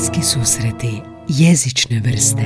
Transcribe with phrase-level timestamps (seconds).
[0.00, 2.42] Bliski susreti jezične vrste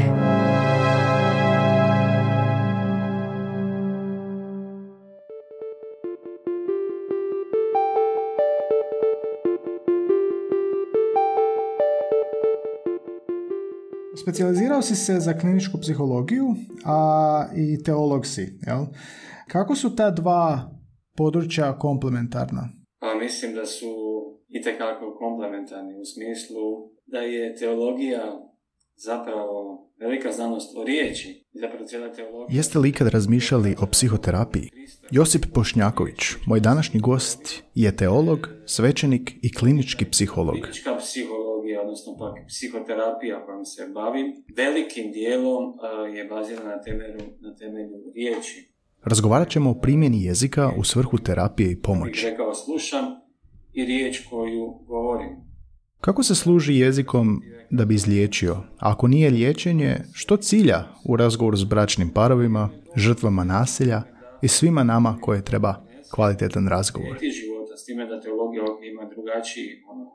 [14.23, 16.47] Specijalizirao si se za kliničku psihologiju,
[16.85, 18.87] a i teolog si, jel?
[19.49, 20.71] Kako su ta dva
[21.17, 22.69] područja komplementarna?
[23.01, 23.87] Pa mislim da su
[24.49, 28.41] itekako komplementarni u smislu da je teologija
[28.97, 31.45] zapravo velika znanost o riječi.
[31.53, 32.57] Zapravo cijela teologija...
[32.57, 34.71] Jeste li ikad razmišljali o psihoterapiji?
[35.11, 40.55] Josip Pošnjaković, moj današnji gost, je teolog, svećenik i klinički psiholog.
[40.55, 44.27] Klinička psihologija, odnosno pak psihoterapija kojom se bavim,
[44.57, 45.63] velikim dijelom
[46.17, 48.75] je bazirana na temelju, na temelju riječi.
[49.05, 52.27] Razgovarat ćemo o primjeni jezika u svrhu terapije i pomoći.
[52.27, 53.05] Rekao slušam
[53.73, 55.54] i riječ koju govorim.
[56.05, 58.57] Kako se služi jezikom da bi izliječio?
[58.79, 64.03] Ako nije liječenje, što cilja u razgovoru s bračnim parovima, žrtvama nasilja
[64.43, 67.19] i svima nama koje treba kvalitetan razgovor?
[67.43, 70.11] života, s time da teologija ima drugačiji ono,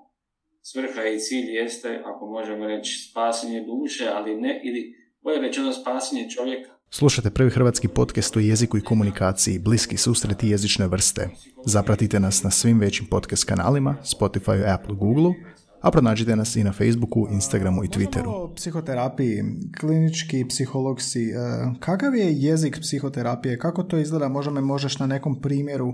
[0.61, 6.29] svrha i cilj jeste, ako možemo reći, spasenje duše, ali ne, ili bolje rečeno spasenje
[6.29, 6.71] čovjeka.
[6.89, 11.29] Slušate prvi hrvatski podcast o jeziku i komunikaciji, bliski susreti jezične vrste.
[11.65, 15.33] Zapratite nas na svim većim podcast kanalima, Spotify, Apple, Google,
[15.81, 18.27] a pronađite nas i na Facebooku, Instagramu i Twitteru.
[18.27, 19.43] O psihoterapiji,
[19.79, 21.23] klinički psiholog si.
[21.23, 21.35] E,
[21.79, 23.57] kakav je jezik psihoterapije?
[23.57, 24.27] Kako to izgleda?
[24.27, 25.93] Možda me možeš na nekom primjeru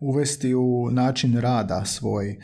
[0.00, 2.36] uvesti u način rada svoj.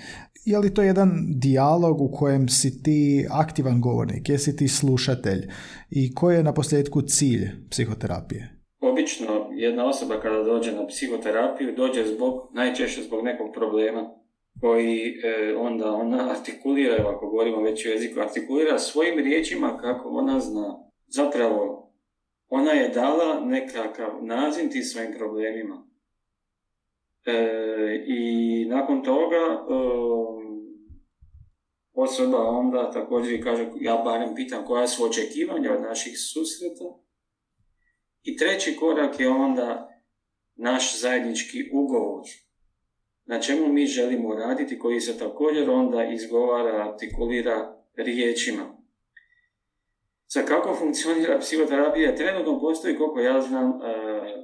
[0.45, 4.28] Je li to jedan dijalog u kojem si ti aktivan govornik?
[4.28, 5.48] Jesi ti slušatelj?
[5.91, 8.56] I koji je na posljedku cilj psihoterapije?
[8.81, 14.11] Obično jedna osoba kada dođe na psihoterapiju dođe zbog, najčešće zbog nekog problema
[14.61, 20.41] koji e, onda ona artikulira, ako govorimo već o jeziku, artikulira svojim riječima kako ona
[20.41, 20.79] zna.
[21.07, 21.93] Zapravo,
[22.49, 25.87] ona je dala nekakav naziv tim svojim problemima.
[27.27, 29.67] E, I nakon toga e,
[31.93, 36.84] osoba onda također kaže, ja barem pitam koja su očekivanja od naših susreta.
[38.23, 39.88] I treći korak je onda
[40.55, 42.23] naš zajednički ugovor
[43.26, 48.76] na čemu mi želimo raditi, koji se također onda izgovara, artikulira riječima.
[50.26, 52.16] Sa kako funkcionira psihoterapija?
[52.16, 53.75] Trenutno postoji, koliko ja znam, e,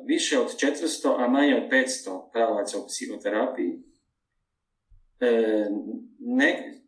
[0.06, 3.82] više od 400, a manje od 500 pravaca u psihoterapiji.
[5.20, 5.66] E,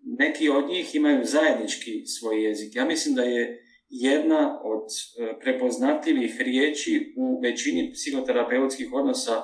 [0.02, 2.76] neki od njih imaju zajednički svoj jezik.
[2.76, 4.84] Ja mislim da je jedna od
[5.18, 9.42] e, prepoznatljivih riječi u većini psihoterapeutskih odnosa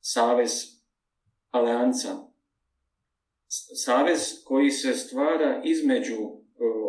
[0.00, 0.75] savez
[1.56, 2.08] alijanca.
[3.84, 6.18] Savez koji se stvara između e,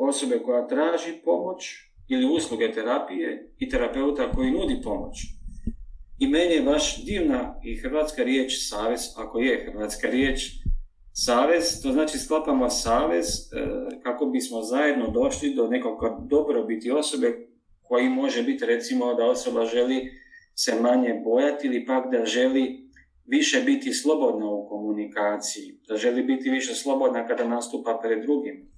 [0.01, 5.17] osobe koja traži pomoć ili usluge terapije i terapeuta koji nudi pomoć.
[6.19, 10.41] I meni je baš divna i hrvatska riječ savez, ako je hrvatska riječ
[11.13, 13.67] savez, to znači sklapamo savez e,
[14.03, 17.47] kako bismo zajedno došli do nekog dobrobiti osobe
[17.81, 20.11] koji može biti recimo da osoba želi
[20.55, 22.86] se manje bojati ili pak da želi
[23.27, 28.71] više biti slobodna u komunikaciji, da želi biti više slobodna kada nastupa pred drugim,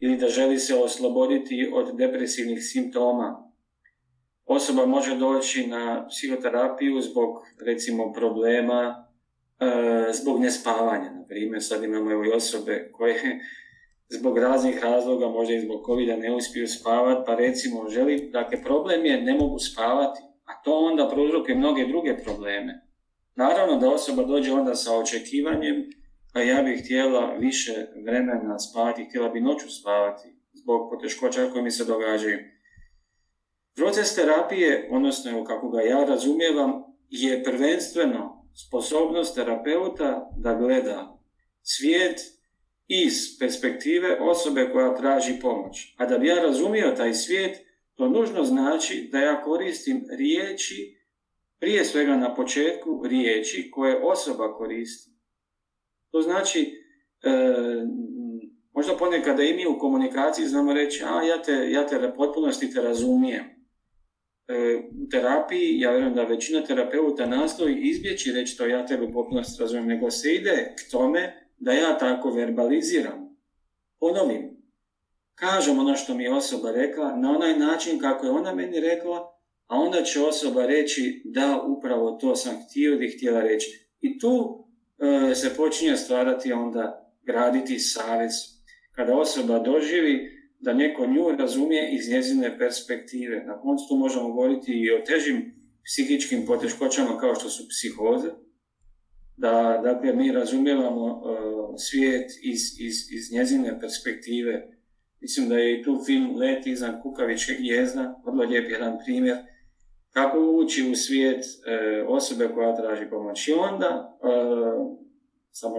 [0.00, 3.52] ili da želi se osloboditi od depresivnih simptoma.
[4.46, 7.30] Osoba može doći na psihoterapiju zbog,
[7.66, 9.08] recimo, problema,
[9.60, 11.10] e, zbog nespavanja.
[11.10, 13.40] Na primjer, sad imamo i osobe koje
[14.18, 19.06] zbog raznih razloga, možda i zbog covid ne uspiju spavati, pa recimo želi, dakle problem
[19.06, 22.89] je ne mogu spavati, a to onda prouzrokuje mnoge druge probleme.
[23.36, 25.90] Naravno da osoba dođe onda sa očekivanjem,
[26.34, 31.70] a ja bih htjela više vremena spavati, htjela bi noću spavati zbog poteškoća koje mi
[31.70, 32.38] se događaju.
[33.76, 36.72] Proces terapije, odnosno kako ga ja razumijevam,
[37.10, 41.18] je prvenstveno sposobnost terapeuta da gleda
[41.62, 42.20] svijet
[42.88, 45.94] iz perspektive osobe koja traži pomoć.
[45.96, 47.58] A da bi ja razumio taj svijet,
[47.94, 50.99] to nužno znači da ja koristim riječi
[51.60, 55.10] prije svega na početku riječi koje osoba koristi.
[56.10, 56.60] To znači,
[57.22, 57.30] e,
[58.72, 62.72] možda ponekad da i mi u komunikaciji znamo reći, a ja te, ja te potpunosti
[62.72, 63.44] te razumijem.
[64.48, 69.62] E, u terapiji, ja vjerujem da većina terapeuta nastoji izbjeći reći to ja tebe potpunosti
[69.62, 73.36] razumijem, nego se ide k tome da ja tako verbaliziram.
[73.98, 74.60] Ponovim,
[75.34, 79.39] kažem ono što mi je osoba rekla na onaj način kako je ona meni rekla,
[79.70, 83.88] a onda će osoba reći da upravo to sam htio ili htjela reći.
[84.00, 84.64] I tu
[85.30, 88.32] e, se počinje stvarati onda graditi savez.
[88.92, 93.44] Kada osoba doživi da neko nju razumije iz njezine perspektive.
[93.44, 98.28] Na koncu tu možemo govoriti i o težim psihičkim poteškoćama kao što su psihoze,
[99.36, 104.68] da dakle, mi razumijevamo uh, svijet iz, iz, iz njezine perspektive.
[105.20, 109.36] Mislim da je i tu film Let iznad kukavičke gnjezda, vrlo lijep jedan primjer,
[110.10, 113.48] kako ući u svijet uh, osobe koja traži pomoć.
[113.48, 114.96] I onda, uh,
[115.50, 115.76] samo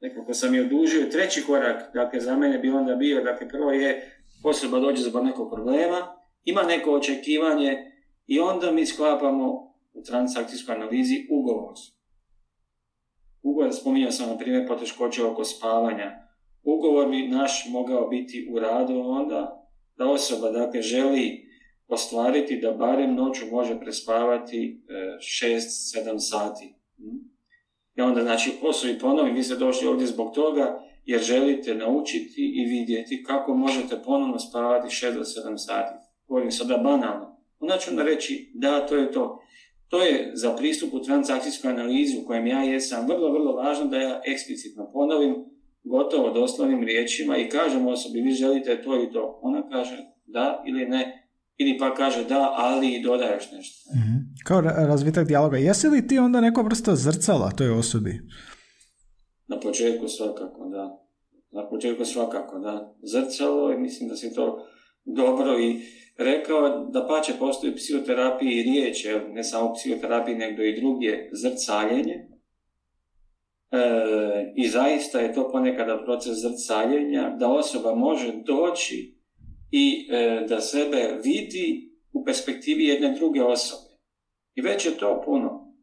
[0.00, 4.20] nekako sam je odužio, treći korak, dakle, za mene bi onda bio, dakle, prvo je
[4.44, 7.92] osoba dođe zbog nekog problema, ima neko očekivanje
[8.26, 11.74] i onda mi sklapamo u transakcijskoj analizi ugovor
[13.42, 16.12] Ugovor, spominjao sam na primjer poteškoće oko spavanja.
[16.62, 21.43] Ugovor bi naš mogao biti u radu onda da osoba dakle, želi
[21.88, 24.82] ostvariti da barem noću može prespavati
[25.18, 26.74] 6-7 e, sati.
[26.96, 27.34] Hm?
[27.96, 32.52] I onda znači posao i ponovi, vi ste došli ovdje zbog toga jer želite naučiti
[32.54, 35.94] i vidjeti kako možete ponovno spavati 6 7 sati.
[36.28, 37.36] Govorim sada banalno.
[37.58, 39.40] Onda ću reći da, to je to.
[39.88, 43.96] To je za pristup u transakcijskoj analizi u kojem ja jesam vrlo, vrlo važno da
[43.96, 45.34] ja eksplicitno ponovim,
[45.84, 49.38] gotovo doslovnim riječima i kažem osobi vi želite to i to.
[49.42, 49.96] Ona kaže
[50.26, 51.23] da ili ne,
[51.56, 53.90] ili pa kaže da, ali i doda još nešto.
[53.94, 55.56] mm Kao razvitak dijaloga.
[55.56, 58.20] Jesi li ti onda neko vrsta zrcala toj osobi?
[59.48, 61.00] Na početku svakako, da.
[61.52, 62.94] Na početku svakako, da.
[63.02, 64.66] Zrcalo i mislim da si to
[65.04, 65.80] dobro i
[66.18, 72.28] rekao da pače postoji u psihoterapiji riječ, ne samo psihoterapiji, nego i druge, zrcaljenje.
[73.70, 79.23] E, I zaista je to ponekada proces zrcaljenja, da osoba može doći
[79.76, 83.96] i e, da sebe vidi u perspektivi jedne druge osobe.
[84.54, 85.74] I već je to puno.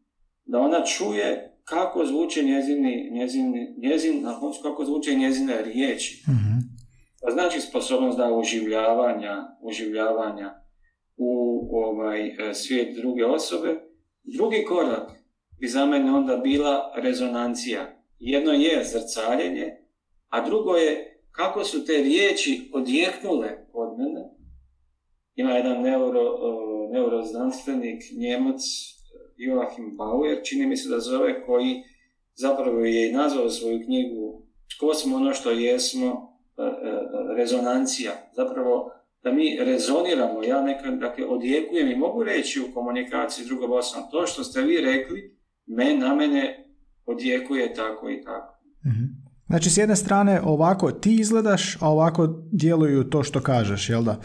[0.45, 4.25] Da ona čuje kako zvuče njezini, njezini, njezin,
[4.63, 6.23] kako zvuče njezine riječi.
[6.27, 6.51] mm
[7.29, 10.53] znači sposobnost da oživljavanja, oživljavanja
[11.17, 13.79] u ovaj e, svijet druge osobe.
[14.23, 15.11] Drugi korak
[15.59, 18.03] bi za mene onda bila rezonancija.
[18.19, 19.77] Jedno je zrcaljenje,
[20.29, 24.29] a drugo je kako su te riječi odjeknule od mene.
[25.35, 26.21] Ima jedan neuro,
[26.91, 28.61] neuroznanstvenik, njemac,
[29.37, 31.83] Joachim Bauer, čini mi se da zove, koji
[32.35, 34.41] zapravo je i nazvao svoju knjigu
[34.77, 38.91] Tko smo ono što jesmo, E, e, rezonancija, zapravo
[39.23, 44.27] da mi rezoniramo, ja nekad dakle, odjekujem i mogu reći u komunikaciji drugom osobom, to
[44.27, 46.67] što ste vi rekli, me, na mene
[47.05, 48.63] odjekuje tako i tako.
[48.85, 49.20] mm
[49.51, 54.21] Znači, s jedne strane, ovako ti izgledaš, a ovako djeluju to što kažeš, jel da?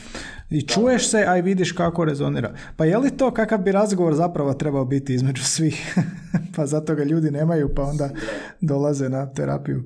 [0.51, 2.57] I čuješ se, a i vidiš kako rezonira.
[2.77, 5.95] Pa je li to kakav bi razgovor zapravo trebao biti između svih?
[6.57, 8.11] pa zato ga ljudi nemaju, pa onda
[8.61, 9.83] dolaze na terapiju.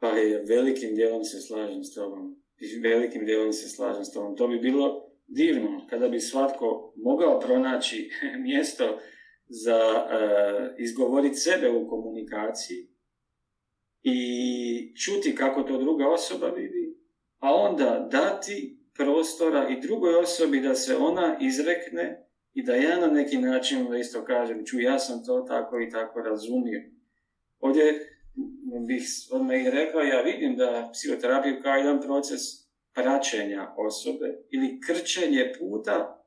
[0.00, 2.36] Pa je, velikim dijelom se slažem s tobom.
[2.82, 4.36] Velikim dijelom se slažem s tobom.
[4.36, 8.10] To bi bilo divno kada bi svatko mogao pronaći
[8.48, 8.84] mjesto
[9.48, 12.91] za uh, izgovoriti sebe u komunikaciji
[14.02, 16.96] i čuti kako to druga osoba vidi,
[17.38, 23.06] a onda dati prostora i drugoj osobi da se ona izrekne i da ja na
[23.06, 26.82] neki način da isto kažem, ču ja sam to tako i tako razumio.
[27.60, 28.08] Ovdje
[28.86, 32.40] bih odmah i rekao, ja vidim da psihoterapiju kao jedan proces
[32.94, 36.24] praćenja osobe ili krčenje puta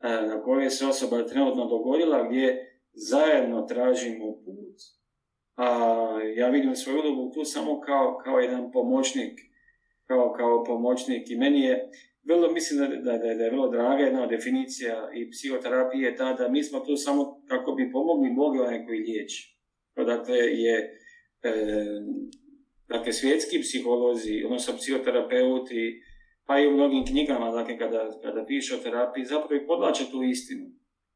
[0.00, 4.76] e, na koje se osoba trenutno dogodila, gdje zajedno tražimo put,
[5.56, 5.68] a
[6.36, 9.40] ja vidim svoju ulogu tu samo kao, kao jedan pomoćnik,
[10.06, 11.90] kao, kao pomoćnik i meni je
[12.24, 16.62] vrlo, mislim da, da, da, je vrlo draga jedna definicija i psihoterapije ta da mi
[16.62, 19.58] smo tu samo kako bi pomogli Bogu onaj koji liječi.
[19.96, 20.76] Dakle, je
[21.42, 21.52] e,
[22.88, 26.02] dakle, svjetski psiholozi, odnosno psihoterapeuti,
[26.46, 30.22] pa i u mnogim knjigama, dakle, kada, kada piše o terapiji, zapravo i podlače tu
[30.22, 30.66] istinu.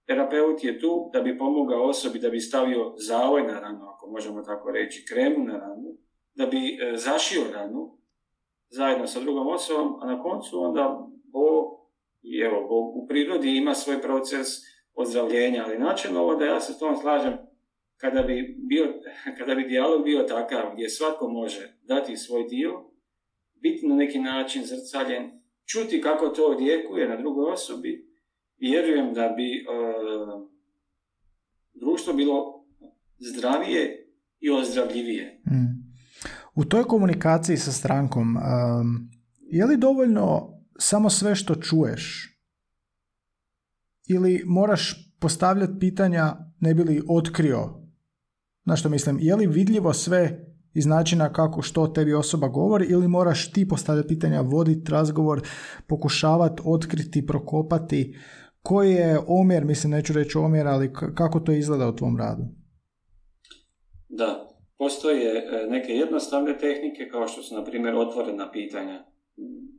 [0.08, 4.42] Terapeut je tu da bi pomogao osobi, da bi stavio zavoj na ranu, ako možemo
[4.42, 5.96] tako reći, kremu na ranu,
[6.34, 7.98] da bi e, zašio ranu
[8.68, 11.64] zajedno sa drugom osobom, a na koncu onda Bog,
[12.44, 14.46] evo, Bog u prirodi ima svoj proces
[14.94, 17.38] ozdravljenja, ali načelno ovo da ja se s tom slažem,
[17.96, 18.94] kada bi, bio,
[19.38, 22.84] kada bi dijalog bio takav gdje svatko može dati svoj dio,
[23.54, 25.30] biti na neki način zrcaljen,
[25.66, 28.07] čuti kako to odjekuje na drugoj osobi,
[28.60, 30.48] vjerujem da bi uh,
[31.74, 32.64] društvo bilo
[33.18, 34.06] zdravije
[34.40, 35.42] i ozdravljivije.
[35.46, 35.88] Mm.
[36.54, 39.10] U toj komunikaciji sa strankom, um,
[39.40, 42.34] je li dovoljno samo sve što čuješ?
[44.08, 47.88] Ili moraš postavljati pitanja ne bi li otkrio
[48.68, 53.08] na što mislim, je li vidljivo sve iz načina kako što tebi osoba govori ili
[53.08, 55.48] moraš ti postavljati pitanja, voditi razgovor,
[55.86, 58.16] pokušavati otkriti, prokopati
[58.68, 62.42] koji je omjer, mislim neću reći omjer, ali kako to izgleda u tvom radu?
[64.08, 64.48] Da,
[64.78, 69.04] postoje e, neke jednostavne tehnike kao što su na primjer otvorena pitanja.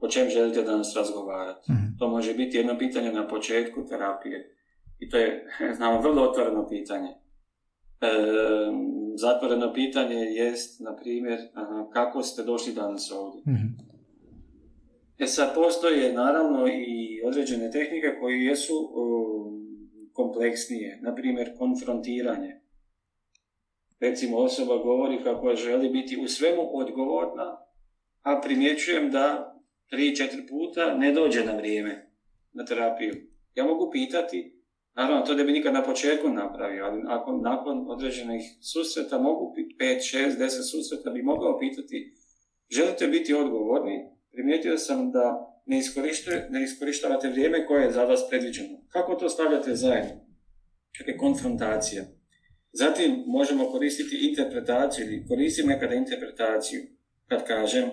[0.01, 1.71] O čem želite danas razgovarati?
[1.71, 4.55] mm To može biti jedno pitanje na početku terapije
[4.99, 5.45] i to je,
[5.77, 7.09] znamo, vrlo otvoreno pitanje.
[7.09, 8.07] E,
[9.15, 11.39] zatvoreno pitanje jest, na primjer,
[11.93, 13.41] kako ste došli danas ovdje?
[13.53, 13.89] mm
[15.19, 18.73] E sad, postoje naravno i određene tehnike koje jesu
[20.13, 22.61] kompleksnije, na primjer konfrontiranje.
[23.99, 27.57] Recimo, osoba govori kako želi biti u svemu odgovorna,
[28.21, 29.55] a primjećujem da
[29.89, 32.11] tri, četiri puta ne dođe na vrijeme
[32.53, 33.13] na terapiju.
[33.55, 34.63] Ja mogu pitati,
[34.95, 40.09] naravno to ne bi nikad na početku napravio, ali ako nakon određenih susreta mogu, pet,
[40.11, 42.13] šest, deset susreta bi mogao pitati,
[42.69, 45.81] želite biti odgovorni, primijetio sam da ne,
[46.49, 48.69] ne iskorištavate vrijeme koje je za vas predviđeno.
[48.89, 50.11] Kako to stavljate zajedno?
[50.97, 52.03] Kakve konfrontacija.
[52.71, 56.81] Zatim možemo koristiti interpretaciju ili koristim nekada interpretaciju
[57.27, 57.89] kad kažem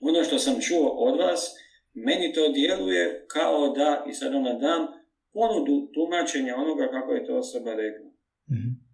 [0.00, 1.50] ono što sam čuo od vas,
[1.94, 4.86] meni to djeluje kao da, i sad onda dam
[5.32, 8.10] ponudu tumačenja onoga kako je to osoba rekla.
[8.50, 8.84] mm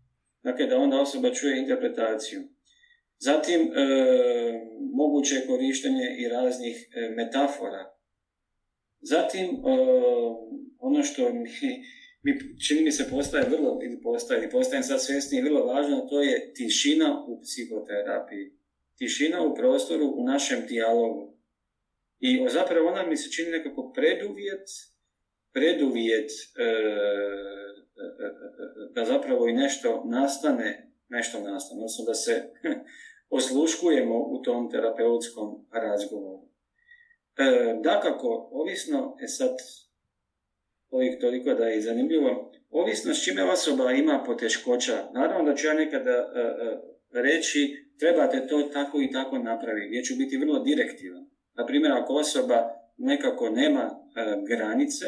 [0.43, 2.41] Dakle, da onda osoba čuje interpretaciju.
[3.19, 3.67] Zatim, e,
[4.93, 8.00] moguće korištenje i raznih e, metafora.
[9.01, 9.49] Zatim,
[10.79, 11.51] ono što mi,
[12.23, 16.23] mi, čini mi se postaje vrlo, ili postaje, ili postajem sad svjesni vrlo važno, to
[16.23, 18.53] je tišina u psihoterapiji.
[18.99, 21.37] Tišina u prostoru, u našem dijalogu.
[22.21, 24.69] I zapravo ona mi se čini nekako preduvjet,
[25.53, 26.65] preduvjet e,
[28.95, 32.45] da zapravo i nešto nastane, nešto nastane, odnosno da se
[33.39, 36.50] osluškujemo u tom terapeutskom razgovoru.
[37.41, 39.57] E, dakako, ovisno, e sad,
[40.91, 45.09] ovih toliko da je zanimljivo, ovisno s čime osoba ima poteškoća.
[45.15, 50.03] Naravno da ću ja nekada e, e, reći, trebate to tako i tako napraviti, gdje
[50.03, 51.27] ću biti vrlo direktivan.
[51.55, 53.91] Na primjer, ako osoba nekako nema e,
[54.49, 55.07] granice,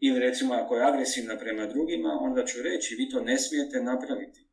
[0.00, 4.46] ili recimo ako je agresivna prema drugima, onda ću reći, vi to ne smijete napraviti.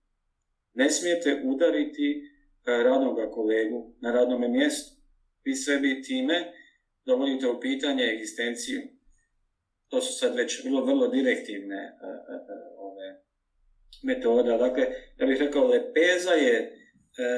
[0.74, 2.30] Ne smijete udariti
[2.66, 4.96] radnog kolegu na radnom mjestu.
[5.44, 6.54] Vi sebi time
[7.06, 8.82] dovodite u pitanje egzistenciju.
[9.88, 13.24] To su sad već vrlo, vrlo direktivne e, e, e, ove
[14.04, 14.58] metode.
[14.58, 14.84] Dakle,
[15.18, 16.80] ja bih rekao, lepeza je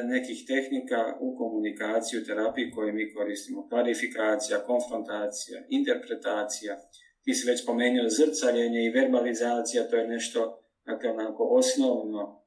[0.03, 3.69] nekih tehnika u komunikaciji, u terapiji koje mi koristimo.
[3.69, 6.77] Klarifikacija, konfrontacija, interpretacija.
[7.23, 12.45] Ti si već spomenuo zrcaljenje i verbalizacija, to je nešto dakle, onako osnovno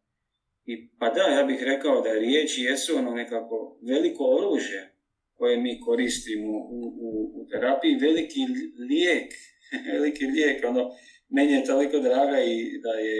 [0.65, 4.98] i pa da, ja bih rekao da riječi jesu ono nekako veliko oružje
[5.39, 8.41] koje mi koristimo u, u, u terapiji, veliki
[8.89, 9.33] lijek,
[9.93, 10.91] veliki lijek, ono,
[11.29, 13.19] meni je toliko draga i da je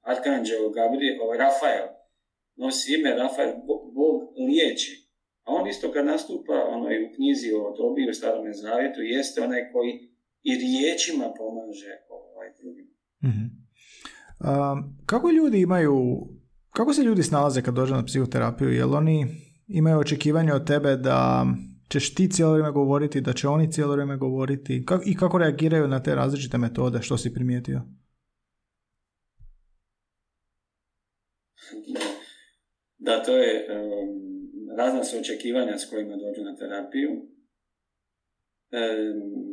[0.00, 1.86] Arkanđeo Gabriel, ovaj, Rafael,
[2.56, 3.52] nosi ime Rafael,
[3.94, 4.16] Bog,
[4.48, 5.08] liječi.
[5.44, 9.42] A on isto kad nastupa ono, i u knjizi o Tobi u Starom Zavjetu, jeste
[9.42, 9.92] onaj koji
[10.42, 12.86] i riječima pomaže ovaj, drugim.
[13.24, 13.48] Mm-hmm.
[15.06, 15.94] kako ljudi imaju
[16.70, 18.70] kako se ljudi snalaze kad dođu na psihoterapiju?
[18.72, 19.26] Jel oni
[19.68, 21.46] imaju očekivanje od tebe da
[21.88, 26.02] ćeš ti cijelo vrijeme govoriti, da će oni cijelo vrijeme govoriti i kako reagiraju na
[26.02, 27.80] te različite metode, što si primijetio?
[32.98, 37.10] Da, to je um, razna su očekivanja s kojima dođu na terapiju.
[37.10, 37.28] Um,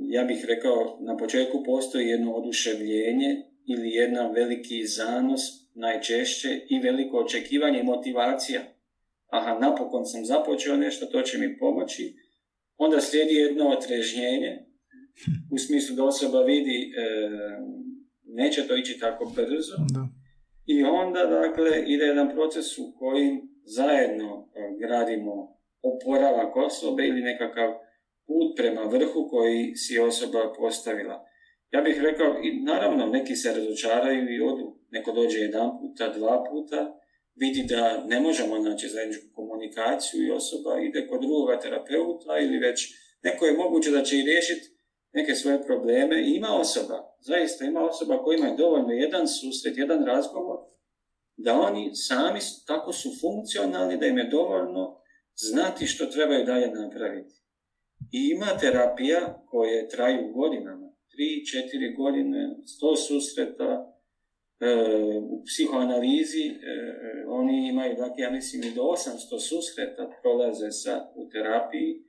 [0.10, 5.41] ja bih rekao, na početku postoji jedno oduševljenje ili jedan veliki zanos
[5.74, 8.62] najčešće i veliko očekivanje i motivacija.
[9.27, 12.15] Aha, napokon sam započeo nešto, to će mi pomoći.
[12.77, 14.65] Onda slijedi jedno otrežnjenje,
[15.51, 17.03] u smislu da osoba vidi e,
[18.24, 19.75] neće to ići tako brzo.
[19.94, 20.08] Da.
[20.65, 27.74] I onda, dakle, ide jedan proces u kojim zajedno e, gradimo oporavak osobe ili nekakav
[28.27, 31.25] put prema vrhu koji si osoba postavila.
[31.72, 34.79] Ja bih rekao, i naravno, neki se razočaraju i odu.
[34.91, 37.00] Neko dođe jedan puta, dva puta,
[37.36, 42.94] vidi da ne možemo naći zajedničku komunikaciju i osoba ide kod drugoga terapeuta ili već
[43.24, 44.75] neko je moguće da će i riješiti
[45.13, 46.22] neke svoje probleme.
[46.22, 50.58] I ima osoba, zaista ima osoba koji imaju dovoljno jedan susret, jedan razgovor,
[51.38, 54.98] da oni sami tako su funkcionalni da im je dovoljno
[55.36, 57.34] znati što trebaju dalje napraviti.
[58.12, 63.95] I ima terapija koje traju godinama tri, četiri godine, sto susreta,
[65.30, 66.46] u psihoanalizi
[67.28, 72.04] oni imaju, dakle, ja mislim i do 800 susreta prolaze sa, u terapiji.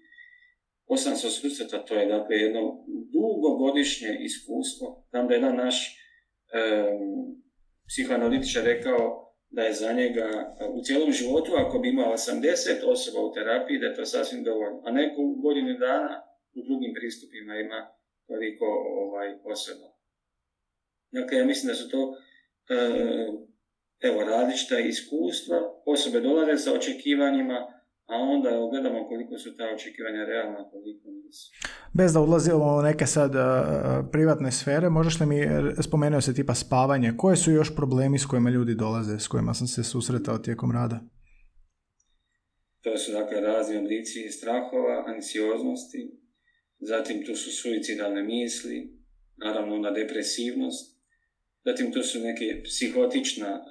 [0.89, 5.07] 800 susreta, to je dakle jedno dugogodišnje iskustvo.
[5.11, 5.97] Tam da je jedan naš
[7.89, 13.33] psihoanalitičar rekao da je za njega u cijelom životu, ako bi imao 80 osoba u
[13.33, 14.83] terapiji, da je to sasvim dovoljno.
[14.85, 16.23] A neko u godinu dana
[16.55, 17.81] u drugim pristupima ima
[18.27, 18.67] toliko
[19.05, 19.89] ovaj, osoba.
[21.13, 22.26] Dakle, ja mislim da su to e,
[24.01, 25.57] evo, različita iskustva,
[25.87, 27.55] osobe dolaze sa očekivanjima,
[28.07, 31.51] a onda gledamo koliko su ta očekivanja realna, koliko nisu.
[31.93, 33.43] Bez da ulazimo u neke sad uh,
[34.13, 35.41] privatne sfere, možeš li mi,
[35.83, 39.67] spomenuo se tipa spavanje, koje su još problemi s kojima ljudi dolaze, s kojima sam
[39.67, 41.01] se susretao tijekom rada?
[42.83, 46.21] To su dakle razni oblici strahova, anksioznosti,
[46.79, 48.97] zatim tu su suicidalne misli,
[49.37, 50.96] naravno na depresivnost,
[51.67, 53.69] zatim tu su neke psihotična uh,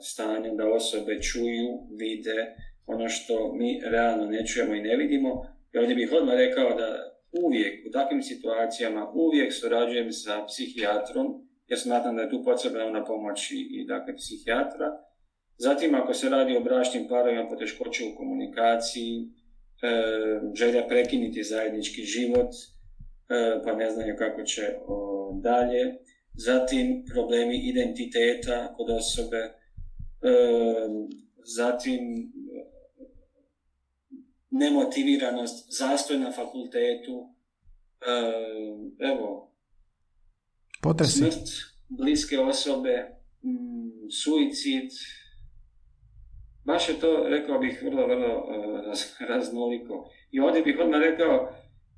[0.00, 1.68] stanja da osobe čuju,
[1.98, 2.56] vide,
[2.86, 5.46] ono što mi realno ne čujemo i ne vidimo.
[5.72, 11.26] I ovdje bih odmah rekao da uvijek u takvim situacijama uvijek surađujem sa psihijatrom,
[11.68, 14.88] jer smatram da je tu potrebna ona pomoć i, dakle psihijatra.
[15.56, 19.26] Zatim ako se radi o bračnim parovima poteškoće u komunikaciji, e,
[20.54, 24.62] želja prekinuti zajednički život, e, pa ne znaju kako će
[25.42, 25.98] dalje.
[26.34, 29.36] Zatim problemi identiteta kod osobe,
[30.22, 30.32] e,
[31.44, 32.32] zatim
[34.52, 37.28] nemotiviranost, zastoj na fakultetu,
[38.06, 39.52] eh, evo,
[40.82, 41.18] Potresi.
[41.18, 41.48] smrt
[41.88, 44.90] bliske osobe, mm, suicid,
[46.64, 48.46] baš je to, rekao bih, vrlo, vrlo
[49.28, 50.10] raznoliko.
[50.30, 51.52] I ovdje bih odmah rekao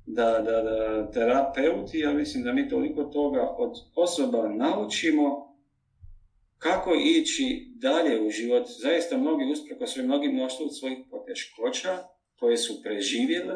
[0.05, 5.55] da, da, da terapeuti, ja mislim da mi toliko toga od osoba naučimo
[6.57, 8.67] kako ići dalje u život.
[8.81, 11.97] Zaista mnogi uspreko svojim mnogim mnoštvu svojih poteškoća,
[12.39, 13.55] koje su preživjele,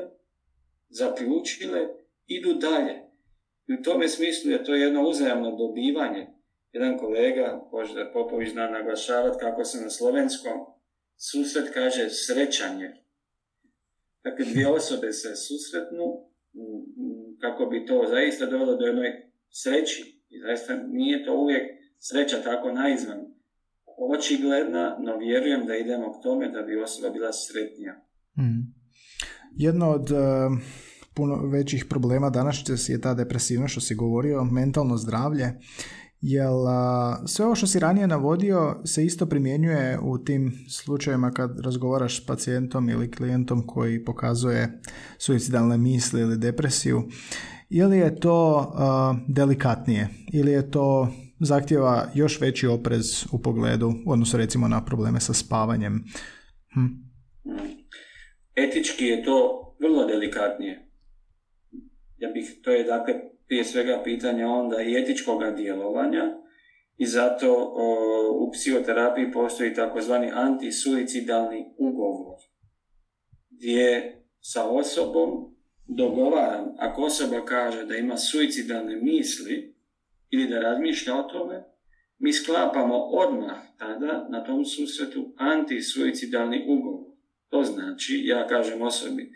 [0.89, 1.88] zaključile,
[2.27, 2.96] idu dalje.
[3.68, 6.27] I u tome smislu je to jedno uzajamno dobivanje.
[6.72, 10.59] Jedan kolega, Boždar Popović, zna naglašavati kako se na slovenskom
[11.18, 12.96] susret kaže srećanje.
[14.24, 16.28] Dakle, dvije osobe se susretnu
[17.42, 19.12] kako bi to zaista dovelo do jednoj
[19.50, 20.01] sreći.
[20.29, 21.64] I zaista nije to uvijek
[22.00, 23.20] sreća tako naizvan
[24.18, 27.94] očigledna, no vjerujem da idemo k tome da bi osoba bila sretnija.
[28.38, 28.62] Mm.
[29.55, 30.20] Jedno od uh,
[31.16, 35.53] puno većih problema danas je ta depresivna što si govorio, mentalno zdravlje,
[36.22, 36.50] jer
[37.25, 42.25] sve ovo što si ranije navodio se isto primjenjuje u tim slučajevima kad razgovaraš s
[42.25, 44.82] pacijentom ili klijentom koji pokazuje
[45.18, 47.03] suicidalne misli ili depresiju,
[47.70, 48.72] ili je to
[49.27, 51.08] delikatnije, ili je to
[51.40, 56.03] zahtjeva još veći oprez u pogledu, odnosno recimo na probleme sa spavanjem.
[56.74, 56.86] Hm.
[58.55, 60.90] Etički je to vrlo delikatnije.
[62.18, 63.14] Ja bih, to je dakle
[63.50, 66.24] prije svega pitanje onda i etičkog djelovanja
[66.98, 67.74] i zato
[68.40, 72.38] u psihoterapiji postoji takozvani antisuicidalni ugovor
[73.50, 75.55] gdje sa osobom
[75.88, 79.75] dogovaram, ako osoba kaže da ima suicidalne misli
[80.29, 81.64] ili da razmišlja o tome,
[82.20, 87.05] mi sklapamo odmah tada na tom susretu antisuicidalni ugovor.
[87.50, 89.31] To znači, ja kažem osobi,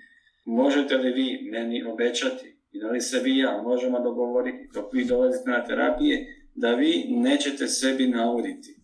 [0.46, 2.53] možete li vi meni obećati
[2.84, 7.68] da li se vi ja možemo dogovoriti dok vi dolazite na terapije, da vi nećete
[7.68, 8.80] sebi nauditi.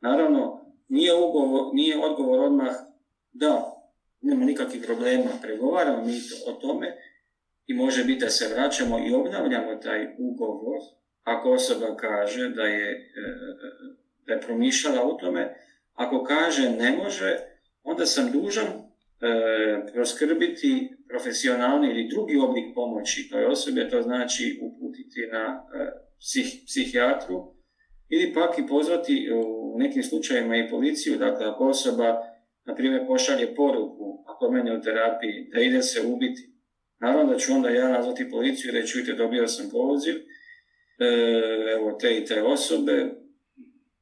[0.00, 2.74] Naravno, nije, ugovor, nije odgovor odmah
[3.32, 3.72] da,
[4.20, 6.12] nema nikakvih problema, pregovaramo mi
[6.46, 6.96] o tome
[7.66, 10.78] i može biti da se vraćamo i obnavljamo taj ugovor
[11.22, 13.12] ako osoba kaže da je,
[14.26, 15.54] da je promišljala u tome,
[15.94, 17.38] ako kaže ne može,
[17.82, 25.20] onda sam dužan e, proskrbiti profesionalni ili drugi oblik pomoći toj osobi, to znači uputiti
[25.32, 27.54] na e, psih, psihijatru
[28.08, 32.08] ili pak i pozvati u nekim slučajevima i policiju, dakle ako osoba
[32.64, 36.42] na primjer pošalje poruku, ako mene u terapiji, da ide se ubiti,
[37.00, 41.08] naravno da ću onda ja nazvati policiju i reći, vidite, dobio sam poziv, e,
[41.76, 43.10] evo te i te osobe,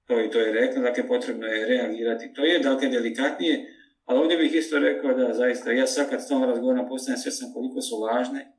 [0.07, 2.33] to i to je rekla, dakle potrebno je reagirati.
[2.33, 3.72] To je dakle delikatnije,
[4.05, 7.53] ali ovdje bih isto rekao da zaista ja sad kad s tom razgovorom postajem svjestan
[7.55, 8.53] koliko su važne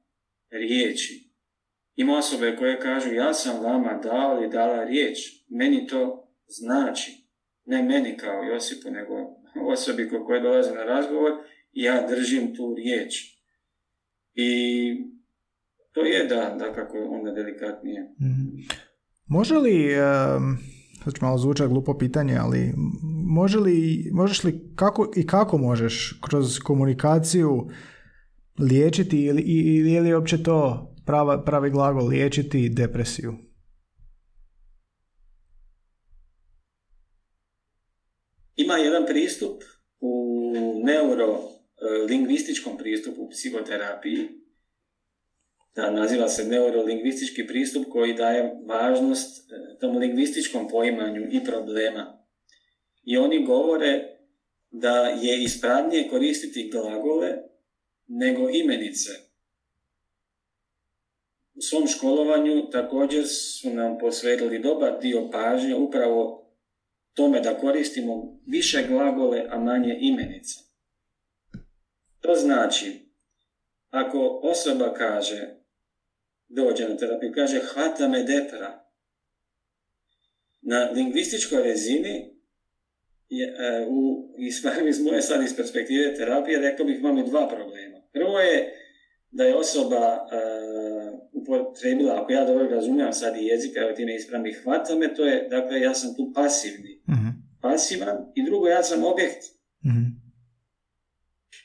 [0.50, 1.34] riječi.
[1.96, 5.18] Ima osobe koje kažu ja sam vama dao ili dala riječ,
[5.50, 7.12] meni to znači,
[7.66, 9.14] ne meni kao Josipu, nego
[9.72, 11.32] osobi koje dolaze na razgovor,
[11.72, 13.34] ja držim tu riječ.
[14.34, 14.52] I
[15.92, 18.02] to je da, da kako onda delikatnije.
[18.02, 18.62] Mm.
[19.28, 19.96] Može li
[21.12, 22.74] ću malo zvučati glupo pitanje, ali
[23.26, 27.70] može li, možeš li, kako i kako možeš kroz komunikaciju
[28.60, 33.34] liječiti ili, ili je li uopće to prava, pravi glagol liječiti depresiju?
[38.56, 39.64] Ima jedan pristup
[40.00, 40.40] u
[40.84, 44.43] neurolingvističkom pristupu u psihoterapiji,
[45.76, 52.26] naziva se neurolingvistički pristup koji daje važnost e, tom lingvističkom poimanju i problema.
[53.04, 54.18] I oni govore
[54.72, 57.38] da je ispravnije koristiti glagole
[58.08, 59.12] nego imenice.
[61.56, 66.44] U svom školovanju također su nam posvetili dobar dio pažnje upravo
[67.14, 70.60] tome da koristimo više glagole, a manje imenice.
[72.20, 73.14] To znači,
[73.90, 75.63] ako osoba kaže,
[76.56, 78.84] dođe na terapiju, kaže hvata me depra,
[80.62, 82.34] na lingvističkoj razini
[83.30, 84.30] je, e, u,
[84.90, 87.98] iz moje sad iz perspektive terapije rekao bih imamo dva problema.
[88.14, 88.80] Prvo je
[89.32, 94.16] da je osoba uh, upotrebila, ako ja dobro razumijem sad i jezika, evo ti me
[94.16, 97.02] ispravni, hvata me, to je, dakle, ja sam tu pasivni.
[97.08, 99.44] uh Pasivan i drugo, ja sam objekt.
[99.86, 99.92] uh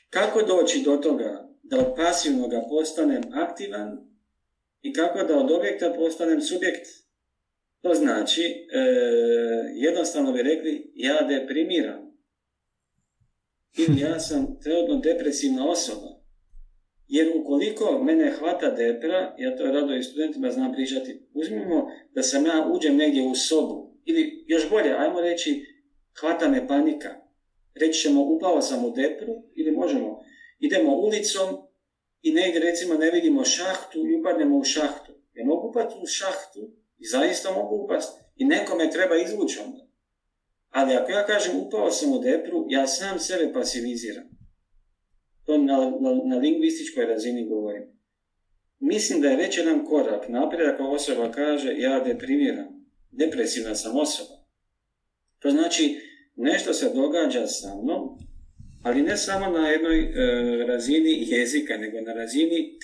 [0.09, 4.08] Kako doći do toga da od pasivnoga postanem aktivan
[4.81, 6.87] i kako da od objekta postanem subjekt?
[7.81, 8.79] To znači, e,
[9.73, 12.09] jednostavno bi rekli, ja deprimiram.
[13.77, 16.19] Ili ja sam trenutno depresivna osoba.
[17.07, 22.45] Jer ukoliko mene hvata depra, ja to rado i studentima znam pričati, uzmimo da sam
[22.45, 25.65] ja uđem negdje u sobu, ili još bolje, ajmo reći,
[26.19, 27.09] hvata me panika.
[27.75, 30.23] Reći ćemo, upao sam u depru, ili možemo,
[30.59, 31.68] idemo ulicom
[32.21, 35.11] i negdje recimo ne vidimo šahtu i upadnemo u šahtu.
[35.33, 38.21] Ja mogu upati u šahtu i zaista mogu upasti.
[38.35, 39.87] I nekome treba izvući onda.
[40.69, 44.29] Ali ako ja kažem upao sam u depru, ja sam sebe pasiviziram.
[45.45, 47.99] To na, na, na lingvističkoj razini govorim.
[48.79, 52.67] Mislim da je već jedan korak naprijed ako osoba kaže ja deprimiram,
[53.11, 54.39] depresivna sam osoba.
[55.39, 55.99] To znači
[56.35, 58.17] nešto se događa sa mnom,
[58.83, 62.77] ali ne samo na jednoj e, razini jezika, nego na razini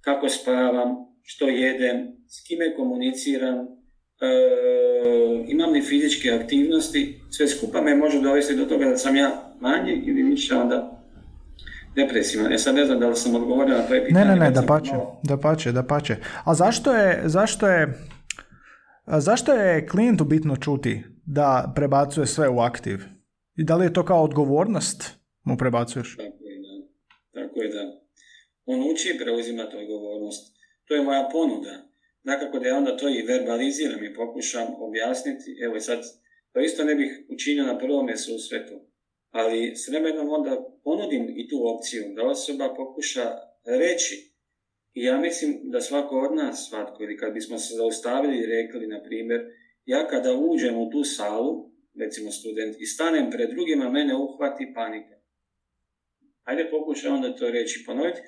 [0.00, 1.96] kako spavam, što jedem,
[2.28, 3.66] s kime komuniciram, e,
[5.48, 10.02] imam li fizičke aktivnosti, sve skupa me može dovesti do toga da sam ja manji
[10.06, 11.02] ili više onda
[11.96, 12.48] depresivno.
[12.50, 14.24] E sad ne znam da li sam odgovorio na tvoje pitanje.
[14.24, 14.92] Ne, ne, ne, da pače,
[15.22, 16.16] da pače, da pače.
[16.44, 17.98] A zašto je, zašto je,
[19.06, 23.00] zašto je klijentu bitno čuti da prebacuje sve u aktiv?
[23.56, 26.16] I da li je to kao odgovornost mu prebacuješ?
[26.16, 26.74] Tako je, da.
[27.40, 27.84] Tako je, da.
[28.64, 30.56] On uči preuzimati odgovornost.
[30.84, 31.88] To je moja ponuda.
[32.22, 35.56] Dakako da ja onda to i verbaliziram i pokušam objasniti.
[35.64, 36.00] Evo sad,
[36.52, 38.92] to isto ne bih učinio na prvome susretu
[39.32, 43.26] ali s vremenom onda ponudim i tu opciju da osoba pokuša
[43.64, 44.32] reći
[44.94, 48.86] i ja mislim da svako od nas, svatko, ili kad bismo se zaustavili i rekli,
[48.86, 49.40] na primjer,
[49.84, 55.16] ja kada uđem u tu salu, recimo student, i stanem pred drugima, mene uhvati panika.
[56.44, 58.20] Ajde pokušaj onda to reći, ponoviti.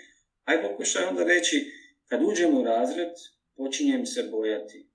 [0.44, 1.72] Ajde pokušaj onda reći,
[2.07, 3.12] kad uđem u razred,
[3.57, 4.87] počinjem se bojati.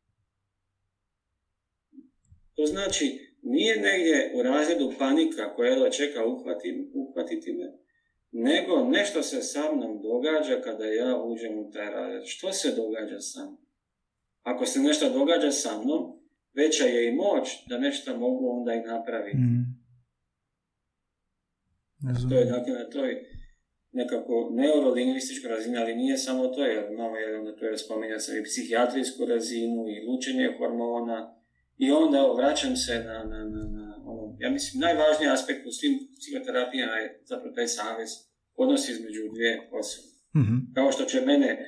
[2.56, 7.74] To znači, nije negdje u razredu panika koja jedva čeka uhvati, uhvatiti me,
[8.32, 12.24] nego nešto se sa mnom događa kada ja uđem u taj razred.
[12.26, 13.58] Što se događa sa mnom?
[14.42, 16.20] Ako se nešto događa sa mnom,
[16.54, 19.38] veća je i moć da nešto mogu onda i napraviti.
[19.38, 19.79] Mm.
[22.30, 23.26] To je dakle na toj
[23.92, 28.44] nekako neurolingvističkoj razini, ali nije samo to, jer imamo jedan, to je spominja se i
[28.44, 31.40] psihijatrijsku razinu i lučenje hormona,
[31.78, 35.72] i onda evo, vraćam se na, na, na, na ono, ja mislim, najvažniji aspekt u
[35.72, 38.10] svim psihoterapijama je zapravo taj savez,
[38.56, 40.08] odnos između dvije osobe.
[40.36, 41.66] mm Kao što će mene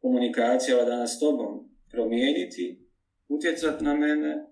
[0.00, 2.88] komunikacija ova danas s tobom promijeniti,
[3.28, 4.46] utjecati na mene,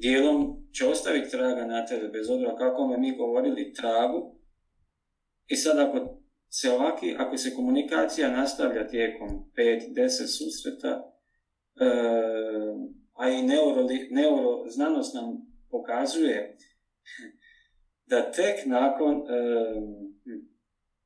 [0.00, 4.36] dijelom će ostaviti traga na tebe, bez obzira kako me mi govorili tragu.
[5.46, 10.08] I sad ako se ovaki, ako se komunikacija nastavlja tijekom 5-10
[10.38, 11.12] susreta,
[11.80, 11.86] e,
[13.12, 15.24] a i neuro, neuroznanost nam
[15.70, 16.56] pokazuje
[18.06, 19.22] da tek nakon,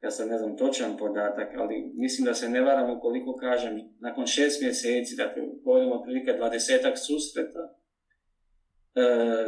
[0.03, 4.27] ja sad ne znam točan podatak, ali mislim da se ne varam ukoliko kažem, nakon
[4.27, 7.75] šest mjeseci, dakle govorimo otprilike dvadesetak susreta,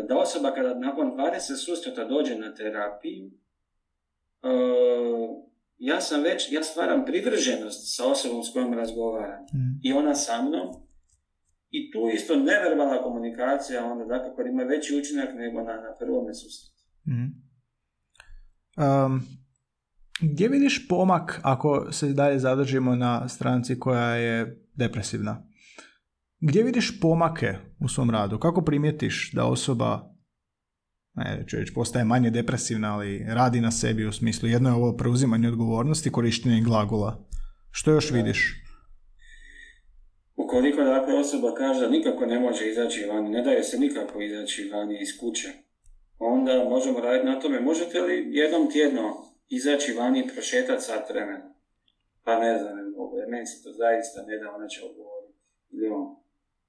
[0.08, 3.30] da osoba kada nakon 20 susreta dođe na terapiju,
[5.78, 9.42] ja sam već, ja stvaram privrženost sa osobom s kojom razgovaram.
[9.42, 9.80] Mm.
[9.82, 10.86] I ona sa mnom,
[11.70, 16.84] I tu isto neverbalna komunikacija onda dakako ima veći učinak nego na, na prvome susretu.
[17.06, 17.46] mm
[18.78, 19.22] Um,
[20.20, 25.42] gdje vidiš pomak ako se dalje zadržimo na stranci koja je depresivna?
[26.40, 28.38] Gdje vidiš pomake u svom radu?
[28.38, 30.16] Kako primijetiš da osoba
[31.14, 31.44] ne,
[31.74, 36.60] postaje manje depresivna, ali radi na sebi u smislu jedno je ovo preuzimanje odgovornosti, korištenje
[36.60, 37.26] glagola.
[37.70, 38.62] Što još vidiš?
[40.36, 44.70] Ukoliko dakle osoba kaže da nikako ne može izaći vani, ne daje se nikako izaći
[44.72, 45.48] vani iz kuće,
[46.18, 47.60] onda možemo raditi na tome.
[47.60, 49.02] Možete li jednom tjedno
[49.48, 51.54] izaći vani i prošetati sat vremena?
[52.24, 52.74] Pa ne znam,
[53.28, 55.38] meni se to zaista ne da, ona će odgovoriti.
[55.70, 56.16] Ili on,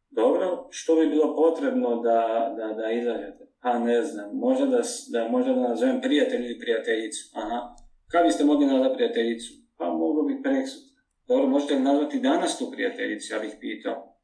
[0.09, 3.47] dobro, što bi bilo potrebno da, da, da izađete?
[3.61, 7.31] Pa ne znam, možda da, da, možda da nazovem prijatelj ili prijateljicu.
[7.33, 7.75] Aha,
[8.11, 9.53] kada biste mogli nazvati prijateljicu?
[9.77, 11.01] Pa mogu bi preksutra.
[11.27, 14.17] Dobro, možete li nazvati danas tu prijateljicu, ja bih pitao.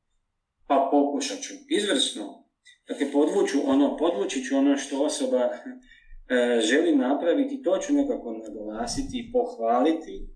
[0.67, 1.53] Pa pokušat ću.
[1.69, 2.43] Izvrsno.
[2.87, 5.39] Dakle, podvuću ono, podvući ću ono što osoba
[6.29, 10.27] e, želi napraviti, to ću nekako naglasiti i pohvaliti.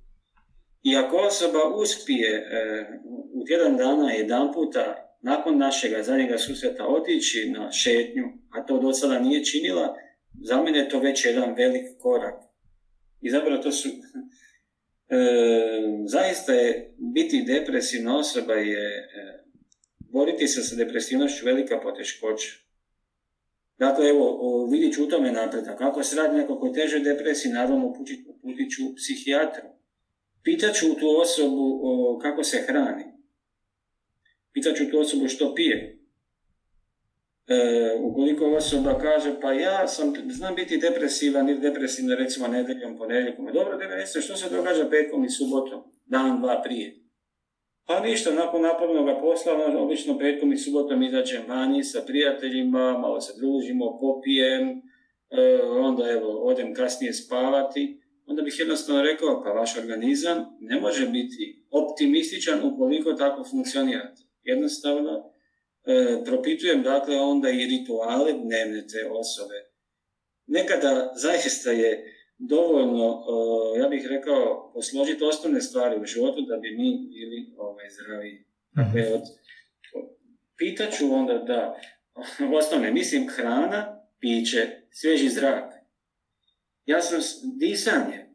[0.84, 2.50] I ako osoba uspije e,
[3.34, 8.94] u tjedan dana jedan puta nakon našega zadnjega susreta otići na šetnju, a to do
[8.94, 9.98] sada nije činila,
[10.44, 12.36] za mene je to već jedan velik korak.
[13.22, 13.90] I zapravo to su...
[15.10, 15.18] E,
[16.06, 19.44] zaista je biti depresivna osoba je e,
[20.00, 22.52] boriti se sa depresivnošću velika poteškoća.
[23.78, 25.82] Dakle, evo, vidit ću u tome napredak.
[25.82, 29.68] Ako se radi neko koji teže depresiji, naravno uputit ću psihijatru.
[30.44, 33.04] Pitat ću tu osobu o, kako se hrani.
[34.54, 35.98] Pitat ću tu osobu što pije.
[37.48, 37.56] E,
[38.02, 43.46] ukoliko osoba kaže, pa ja sam, znam biti depresivan ili depresivna recimo nedeljom, ponedjeljkom.
[43.46, 47.08] Dobro, recite, što se događa petkom i subotom, dan, dva prije?
[47.86, 53.22] Pa ništa, nakon napornog posla, ono, obično petkom i subotom izađem vani sa prijateljima, malo
[53.22, 54.70] se družimo, popijem,
[55.30, 58.02] e, onda evo, odem kasnije spavati.
[58.26, 64.27] Onda bih jednostavno rekao, pa vaš organizam ne može biti optimističan ukoliko tako funkcionirate.
[64.48, 65.34] Jednostavno,
[65.86, 69.56] e, propitujem dakle onda i rituale dnevne te osobe.
[70.48, 73.24] Nekada zaista je dovoljno,
[73.76, 78.46] e, ja bih rekao, posložiti osnovne stvari u životu da bi mi bili ovaj, zdravi.
[78.72, 79.14] Dakle, mhm.
[79.14, 79.22] od,
[80.58, 81.80] pitaću onda da,
[82.60, 85.74] osnovne, mislim hrana, piće, svježi zrak.
[86.86, 87.20] Ja sam
[87.60, 88.27] disanje,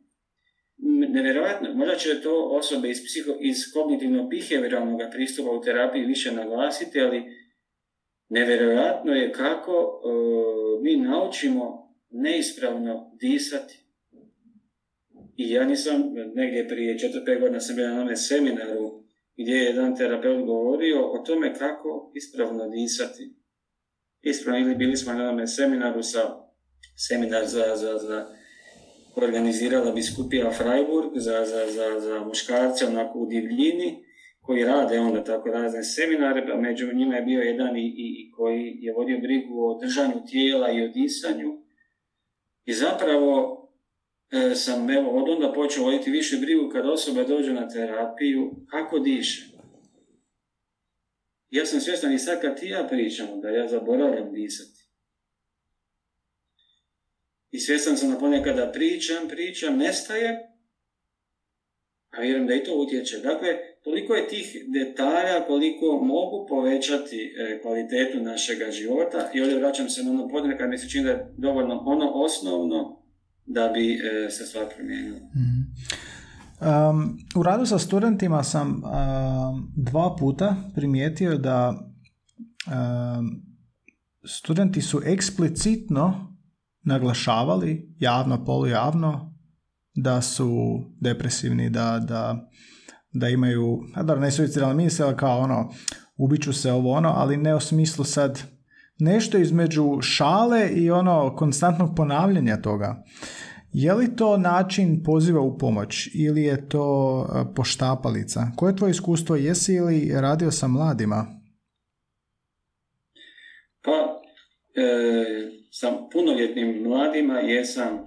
[1.13, 7.23] nevjerojatno, možda će to osobe iz, psiho, iz kognitivno-behavioralnog pristupa u terapiji više naglasiti, ali
[8.29, 9.73] nevjerojatno je kako
[10.05, 13.79] uh, mi naučimo neispravno disati.
[15.37, 16.03] I ja nisam,
[16.35, 19.03] negdje prije 4-5 godina sam bio na onome seminaru
[19.37, 23.35] gdje je jedan terapeut govorio o tome kako ispravno disati.
[24.23, 26.21] Ispravno, ili bili smo na onome seminaru sa
[27.09, 28.27] seminar za, za, za
[29.15, 34.05] organizirala biskupija Freiburg za, za, za, za muškarce onako u divljini
[34.41, 38.79] koji rade onda tako razne seminare, pa među njima je bio jedan i, i, koji
[38.81, 41.63] je vodio brigu o držanju tijela i o disanju.
[42.65, 43.59] I zapravo
[44.31, 48.99] e, sam evo, od onda počeo voditi više brigu kad osoba dođe na terapiju, kako
[48.99, 49.53] diše.
[51.51, 54.82] Ja sam svjestan i sad kad ti ja pričam da ja zaboravljam disati.
[57.53, 60.29] I svjestan sam da ponekada pričam, pričam, nestaje,
[62.11, 63.19] a vjerujem da i to utječe.
[63.19, 63.49] Dakle,
[63.85, 70.03] toliko je tih detalja koliko mogu povećati e, kvalitetu našega života i ovdje vraćam se
[70.03, 73.03] na ono podne kad mi se čini da je dovoljno ono osnovno
[73.47, 75.19] da bi e, se stvar promijenila.
[75.19, 75.63] Mhm.
[76.63, 78.83] Um, u radu sa studentima sam um,
[79.77, 81.75] dva puta primijetio da
[82.67, 83.43] um,
[84.25, 86.32] studenti su eksplicitno
[86.85, 89.35] naglašavali javno, polujavno
[89.95, 92.51] da su depresivni, da, da,
[93.13, 95.71] da imaju, a da ne suicidalne misle, kao ono,
[96.17, 98.43] ubiću se ovo ono, ali ne u smislu sad
[98.99, 103.05] nešto između šale i ono konstantnog ponavljanja toga.
[103.73, 108.47] Je li to način poziva u pomoć ili je to e, poštapalica?
[108.57, 109.37] Koje je tvoje iskustvo?
[109.37, 111.27] Jesi li radio sa mladima?
[113.83, 113.91] Pa,
[114.81, 118.03] e, sa punoljetnim mladima jesam e,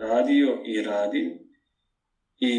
[0.00, 1.38] radio i radim.
[2.38, 2.54] I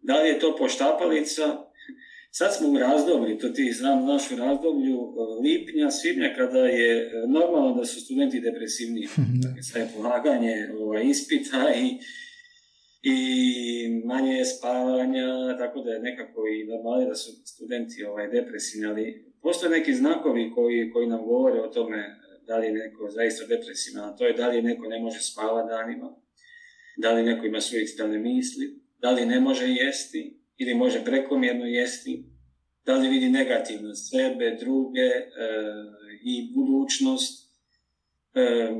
[0.00, 1.42] da li je to poštapalica?
[2.38, 7.02] Sad smo u razdoblju, to ti znam, naš u razdoblju e, lipnja, svibnja, kada je
[7.02, 9.08] e, normalno da su studenti depresivni.
[9.42, 11.98] Dakle, sve polaganje ovaj, ispita i,
[13.02, 13.18] i
[14.04, 19.70] manje spavanja, tako da je nekako i normalno da su studenti ovaj, depresivni, ali Postoje
[19.70, 24.26] neki znakovi koji, koji nam govore o tome da li je neko zaista depresivan, to
[24.26, 26.16] je da li neko ne može spavati danima,
[26.96, 32.24] da li neko ima suicidalne misli, da li ne može jesti ili može prekomjerno jesti,
[32.84, 35.28] da li vidi negativno sebe, druge e,
[36.22, 37.52] i budućnost.
[38.34, 38.70] E,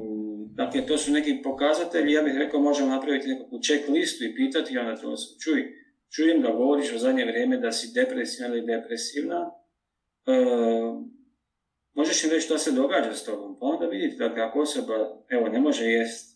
[0.54, 4.78] dakle, to su neki pokazatelji, ja bih rekao možemo napraviti nekakvu check listu i pitati
[4.78, 5.62] onda to čuj,
[6.10, 9.50] čujem da govoriš u zadnje vrijeme da si depresivna ili depresivna,
[10.26, 10.32] e,
[11.94, 15.48] možeš im reći što se događa s tobom, pa onda vidite, dakle, ako osoba, evo,
[15.48, 16.32] ne može jest,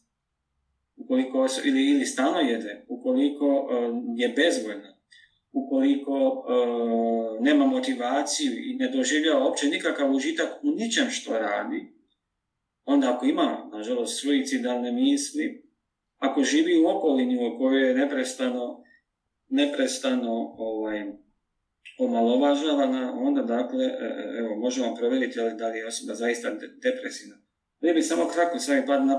[0.96, 4.96] ukoliko osoba, ili, ili stalno jede, ukoliko uh, je bezvoljna,
[5.52, 11.92] ukoliko uh, nema motivaciju i ne doživljava uopće nikakav užitak u ničem što radi,
[12.84, 15.66] onda ako ima, nažalost, suicidalne misli,
[16.18, 18.84] ako živi u okolini u kojoj je neprestano,
[19.48, 21.12] neprestano ovaj,
[21.98, 26.50] omalovažavana, onda dakle, e, e, evo, možemo provjeriti da li je osoba zaista
[26.82, 27.36] depresivna.
[27.80, 29.18] Ne bi samo kratko sami pad na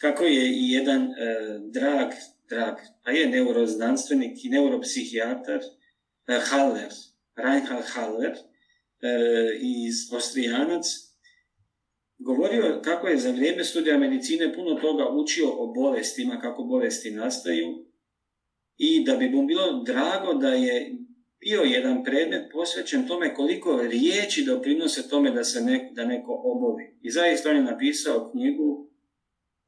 [0.00, 1.10] kako je jedan e,
[1.72, 2.10] drag,
[2.48, 5.60] drag, a je neuroznanstvenik i neuropsihijatar
[6.50, 6.92] Haller,
[7.36, 8.32] Reinhard Haller,
[9.60, 10.86] iz Austrijanac,
[12.18, 17.86] govorio kako je za vrijeme studija medicine puno toga učio o bolestima, kako bolesti nastaju
[18.76, 20.96] i da bi mu bilo drago da je
[21.44, 26.96] bio jedan predmet posvećen tome koliko riječi doprinose tome da se ne, da neko oboli.
[27.02, 28.90] I zaista on je napisao knjigu,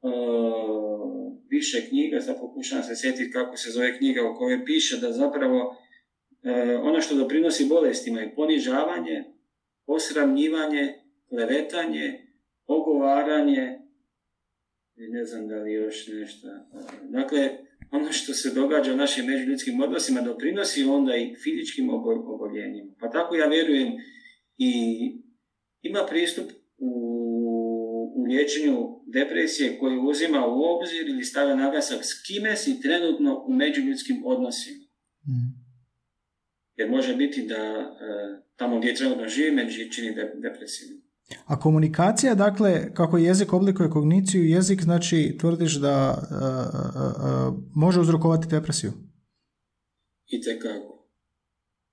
[0.01, 5.11] uh, više knjiga, sad pokušavam se sjetiti kako se zove knjiga u kojoj piše da
[5.11, 9.23] zapravo uh, ono što doprinosi bolestima je ponižavanje,
[9.85, 10.93] osramnjivanje,
[11.29, 12.27] klevetanje,
[12.65, 13.79] ogovaranje,
[14.95, 16.47] ne znam da li još nešto.
[17.03, 22.91] Dakle, ono što se događa u našim međuljudskim odnosima doprinosi onda i fizičkim oboljenjima.
[22.99, 23.93] Pa tako ja vjerujem
[24.57, 24.71] i
[25.81, 26.91] ima pristup u,
[28.15, 33.53] u liječenju depresije koji uzima u obzir ili stavlja naglasak s kime si trenutno u
[33.53, 34.85] međuljudskim odnosima.
[35.27, 35.67] Mm.
[36.75, 41.06] Jer može biti da e, tamo gdje trenutno živi među čini depresivno.
[41.45, 46.37] A komunikacija, dakle, kako jezik oblikuje kogniciju, jezik znači tvrdiš da uh,
[47.51, 48.91] uh, može uzrokovati depresiju?
[50.27, 51.09] I tekako.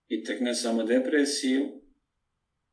[0.09, 1.63] I tek ne samo depresiju,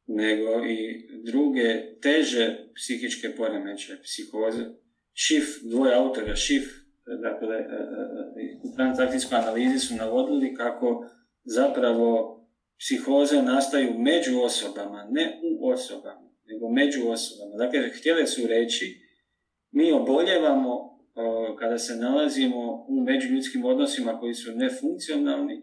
[0.08, 4.66] nego i druge teže psihičke poremeće, psihoze.
[5.14, 6.64] Šif, dvoje autora, Šif,
[7.22, 7.58] dakle,
[8.64, 11.06] u transakcijskoj analizi su navodili kako
[11.44, 12.38] zapravo
[12.80, 16.21] psihoze nastaju među osobama, ne u osobama
[16.52, 17.58] nego među osobama.
[17.58, 19.02] Dakle, htjele su reći,
[19.72, 20.92] mi oboljevamo
[21.60, 25.62] kada se nalazimo u međuljudskim odnosima koji su nefunkcionalni,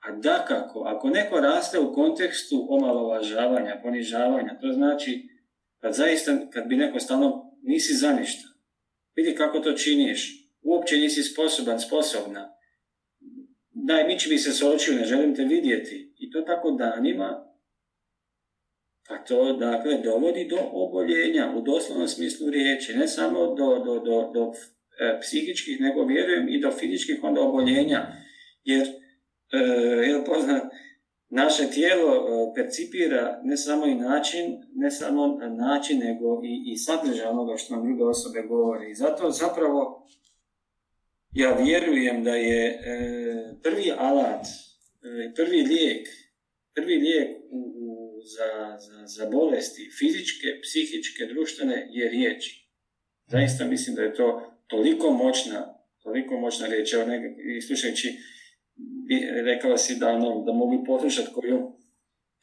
[0.00, 5.28] a dakako, ako neko raste u kontekstu omalovažavanja, ponižavanja, to znači
[5.78, 8.48] kad zaista, kad bi neko stalno nisi za ništa,
[9.16, 12.52] vidi kako to činiš, uopće nisi sposoban, sposobna,
[13.74, 14.62] daj, miči mi se s
[14.98, 16.14] ne želim te vidjeti.
[16.18, 17.51] I to tako danima,
[19.08, 24.30] pa to dakle dovodi do oboljenja u doslovnom smislu riječi, ne samo do, do, do,
[24.34, 24.52] do
[25.00, 28.06] e, psihičkih, nego vjerujem i do fizičkih onda oboljenja.
[28.64, 28.86] Jer,
[29.52, 29.58] e,
[30.08, 30.62] je poznat,
[31.30, 37.26] naše tijelo e, percipira ne samo i način, ne samo način, nego i, i sadržaj
[37.26, 38.94] onoga što nam druge osobe govori.
[38.94, 40.06] Zato zapravo
[41.32, 42.78] ja vjerujem da je e,
[43.62, 46.08] prvi alat, e, prvi lijek,
[46.74, 47.31] prvi lijek
[48.24, 52.44] za, za, za bolesti fizičke, psihičke, društvene je riječ.
[53.26, 56.92] Zaista mislim da je to toliko moćna, toliko moćna riječ.
[56.92, 57.04] Evo,
[57.66, 58.18] slušajući,
[59.44, 61.72] rekao si da, ono, da mogu poslušati koju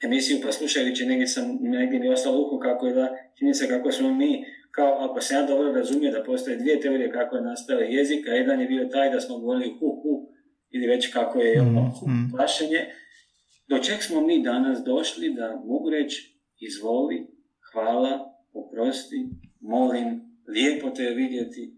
[0.03, 3.91] emisiju, pa slušajući negdje sam, negdje mi ostalo uho kako je da, čini se kako
[3.91, 7.79] smo mi, kao ako se ja dobro razumije da postoje dvije teorije kako je nastao
[7.79, 10.29] jezik, a jedan je bio taj da smo govorili hu hu,
[10.69, 12.85] ili već kako je ono, hu, plašenje,
[13.69, 17.27] do čeg smo mi danas došli da mogu reći izvoli,
[17.71, 18.11] hvala,
[18.53, 21.75] oprosti, molim, lijepo te vidjeti.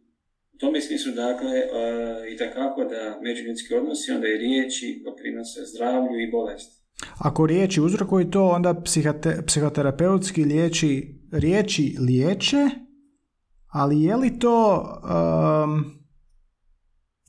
[0.54, 6.20] U tome smislu, dakle, uh, i takako da međuljudski odnosi, onda i riječi doprinose zdravlju
[6.20, 6.82] i bolesti.
[7.18, 8.82] Ako riječi uzrokuju to, onda
[9.46, 12.70] psihoterapeutski liječi, riječi liječe,
[13.68, 14.86] ali je li to,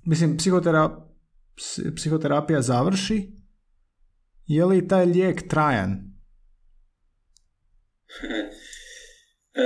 [0.05, 1.07] mislim, psihotera,
[1.97, 3.42] psihoterapija završi,
[4.47, 5.91] je li taj lijek trajan?
[9.55, 9.63] e,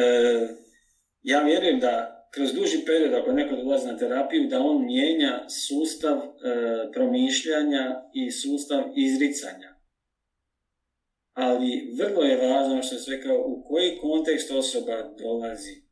[1.22, 6.18] ja vjerujem da kroz duži period, ako neko dolazi na terapiju, da on mijenja sustav
[6.18, 6.22] e,
[6.92, 9.76] promišljanja i sustav izricanja.
[11.32, 15.82] ali vrlo je važno što se rekao u koji kontekst osoba dolazi.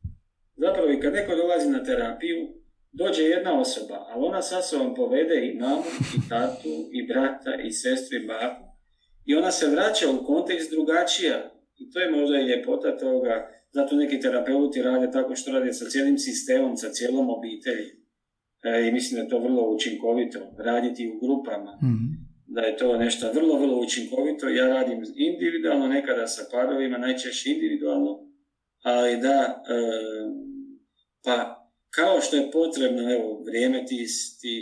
[0.55, 2.47] Zapravo i kad neko dolazi na terapiju,
[2.91, 5.83] dođe jedna osoba, ali ona sa sobom povede i mamu,
[6.17, 8.74] i tatu, i brata, i sestru, i baku.
[9.25, 11.51] I ona se vraća u kontekst drugačija.
[11.77, 13.49] I to je možda i ljepota toga.
[13.71, 17.89] Zato neki terapeuti rade tako što rade sa cijelim sistemom, sa cijelom obitelji.
[18.63, 20.39] E, I mislim da je to vrlo učinkovito.
[20.57, 21.79] Raditi u grupama.
[21.83, 24.49] mm Da je to nešto vrlo, vrlo učinkovito.
[24.49, 28.11] Ja radim individualno, nekada sa parovima, najčešće individualno.
[28.83, 29.75] Ali da, e,
[31.23, 34.07] pa kao što je potrebno, evo, vrijeme ti,
[34.41, 34.53] ti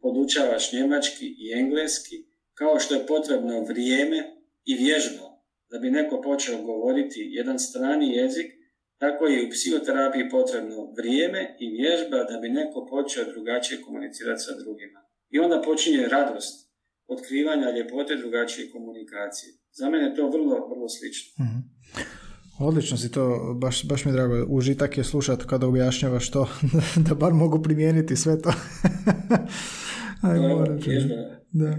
[0.00, 2.16] podučavaš njemački i engleski,
[2.54, 4.18] kao što je potrebno vrijeme
[4.64, 5.26] i vježba
[5.70, 8.52] da bi neko počeo govoriti jedan strani jezik,
[8.98, 14.42] tako je i u psihoterapiji potrebno vrijeme i vježba da bi neko počeo drugačije komunicirati
[14.46, 15.00] sa drugima.
[15.30, 16.72] I onda počinje radost
[17.06, 19.52] otkrivanja ljepote drugačije komunikacije.
[19.72, 21.44] Za mene je to vrlo, vrlo slično.
[21.44, 21.72] mm
[22.58, 24.46] Odlično si to, baš, baš mi je drago.
[24.48, 26.48] Užitak je slušati kada objašnjavaš to,
[27.08, 28.52] da bar mogu primijeniti sve to.
[30.22, 30.80] Aj, moram
[31.52, 31.76] da.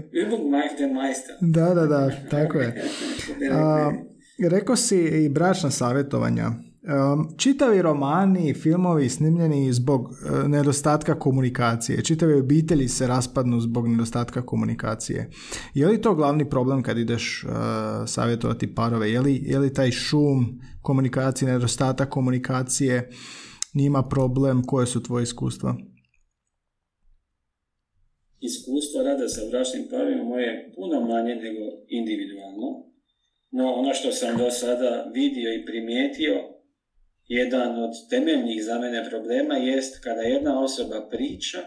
[1.40, 2.84] Da, da, da, tako je.
[3.52, 3.92] A,
[4.50, 6.50] rekao si i bračna savjetovanja.
[7.36, 12.04] Čitavi romani, filmovi snimljeni zbog e, nedostatka komunikacije.
[12.04, 15.30] Čitavi obitelji se raspadnu zbog nedostatka komunikacije.
[15.74, 17.52] Je li to glavni problem kad ideš uh,
[18.06, 19.10] savjetovati parove?
[19.10, 23.10] Je li, je li taj šum komunikacije, nedostatak komunikacije
[23.74, 24.62] nima problem?
[24.62, 25.76] Koje su tvoje iskustva?
[28.48, 32.68] Iskustvo rada sa bračnim parovima moje je puno manje nego individualno.
[33.50, 36.34] No ono što sam do sada vidio i primijetio
[37.26, 41.58] jedan od temeljnih za mene problema jest kada jedna osoba priča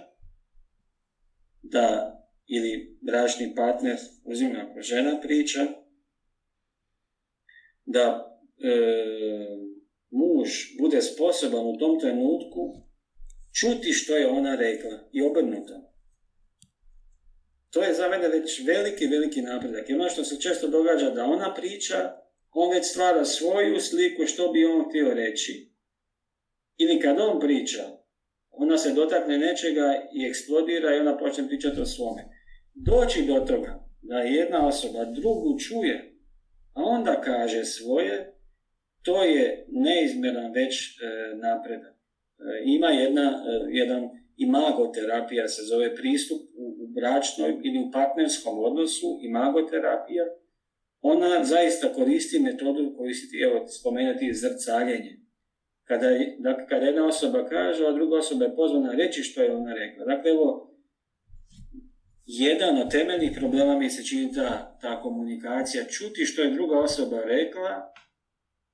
[1.62, 2.14] da
[2.48, 5.60] ili bračni partner, uzimam ako žena priča,
[7.86, 8.72] da e,
[10.12, 10.50] muž
[10.80, 12.88] bude sposoban u tom trenutku
[13.60, 15.87] čuti što je ona rekla i obrnuto.
[17.72, 19.90] To je za mene već veliki, veliki napredak.
[19.90, 22.14] I ono što se često događa da ona priča,
[22.52, 25.72] on već stvara svoju sliku što bi on htio reći.
[26.78, 27.84] Ili kad on priča,
[28.52, 32.24] ona se dotakne nečega i eksplodira i ona počne pričati o svome.
[32.74, 36.14] Doći do toga da jedna osoba drugu čuje,
[36.74, 38.34] a onda kaže svoje,
[39.02, 41.04] to je neizmjeran već e,
[41.36, 41.94] napredak.
[41.94, 48.60] E, ima jedna, e, jedan imagoterapija se zove pristup u, u bračnoj ili u partnerskom
[48.64, 50.26] odnosu, imagoterapija,
[51.02, 55.14] ona zaista koristi metodu koju si ti, evo, spomenuti zrcaljenje.
[55.84, 56.08] Kada,
[56.40, 60.06] dakle, kada jedna osoba kaže, a druga osoba je pozvana reći što je ona rekla.
[60.06, 60.74] Dakle, evo,
[62.26, 67.22] jedan od temeljnih problema mi se čini ta, ta komunikacija, čuti što je druga osoba
[67.22, 67.94] rekla,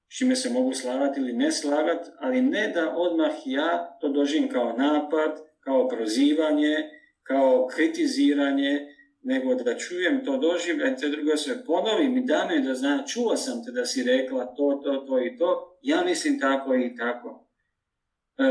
[0.09, 4.49] s čime se mogu slagati ili ne slagati, ali ne da odmah ja to doživim
[4.49, 6.75] kao napad, kao prozivanje,
[7.23, 8.87] kao kritiziranje,
[9.21, 13.37] nego da čujem to doživljaj, te drugo se ponovim i da me da zna, čuo
[13.37, 17.47] sam te da si rekla to, to, to i to, ja mislim tako i tako.
[18.37, 18.43] E,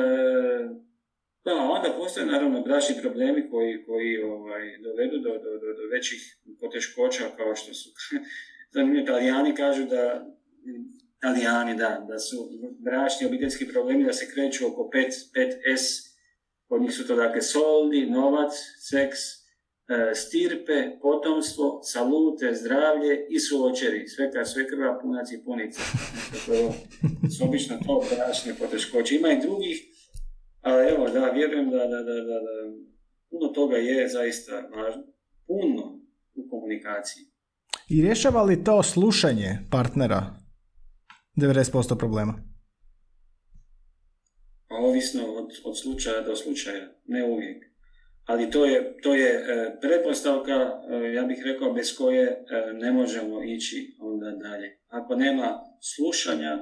[1.44, 6.38] da, onda postoje naravno bračni problemi koji, koji ovaj, dovedu do, do, do, do većih
[6.60, 7.90] poteškoća kao što su
[8.74, 10.26] zanimljivi italijani kažu da
[11.16, 12.36] italijani da, da su
[12.78, 15.04] bračni obiteljski problemi da se kreću oko 5,
[15.34, 16.11] 5S
[16.72, 18.52] Kod njih su to dakle soldi, novac,
[18.90, 19.18] seks,
[19.88, 24.08] e, stirpe, potomstvo, salute, zdravlje i suočeri.
[24.08, 25.80] Sve kad sve krva, punac i punica.
[26.46, 26.72] To
[27.36, 29.14] su obično to bračne poteškoće.
[29.14, 29.76] Ima i drugih,
[30.60, 32.54] ali evo, da, vjerujem da, da, da, da, da
[33.30, 35.02] puno toga je zaista važno.
[35.46, 36.00] Puno
[36.34, 37.24] u komunikaciji.
[37.88, 40.36] I rješava li to slušanje partnera
[41.36, 42.34] 90% problema?
[44.68, 47.64] Pa ovisno od, slučaja do slučaja, ne uvijek.
[48.24, 52.38] Ali to je, to je e, pretpostavka, e, ja bih rekao, bez koje e,
[52.72, 54.78] ne možemo ići onda dalje.
[54.88, 55.60] Ako nema
[55.94, 56.58] slušanja,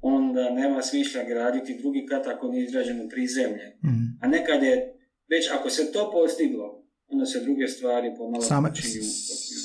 [0.00, 3.76] onda nema smisla graditi drugi kat ako nije izrađeno prizemlje.
[3.84, 4.94] mm A nekad je,
[5.30, 8.70] već ako se to postiglo, onda se druge stvari pomalo same,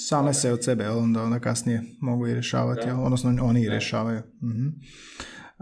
[0.07, 4.19] same se od sebe, onda, onda kasnije mogu i rješavati, odnosno oni i rješavaju.
[4.19, 4.67] mm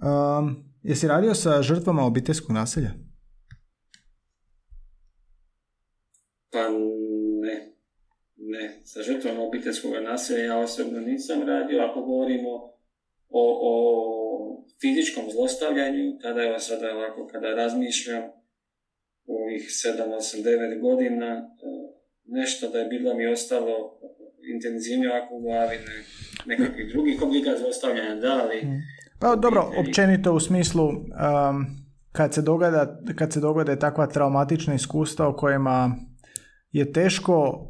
[0.02, 2.92] Um, Jesi radio sa žrtvama obiteljskog nasilja?
[6.52, 6.70] Pa
[7.42, 7.74] ne.
[8.36, 11.82] Ne, sa žrtvama obiteljskog nasilja ja osobno nisam radio.
[11.82, 12.50] Ako govorimo
[13.30, 13.74] o, o
[14.82, 18.24] fizičkom zlostavljanju, tada je sada ovako kada razmišljam
[19.26, 21.44] u ovih 7, 8, 9 godina, e,
[22.26, 24.00] nešto da je bilo mi ostalo
[24.54, 26.04] intenzivnije ako u glavi, ne,
[26.46, 28.62] nekakvih drugih oblika zlostavljanja, da, ali...
[29.22, 31.66] Pa dobro, općenito u smislu, um,
[32.12, 35.96] kad, se dogada, kad se dogode takva traumatična iskustva u kojima
[36.72, 37.68] je teško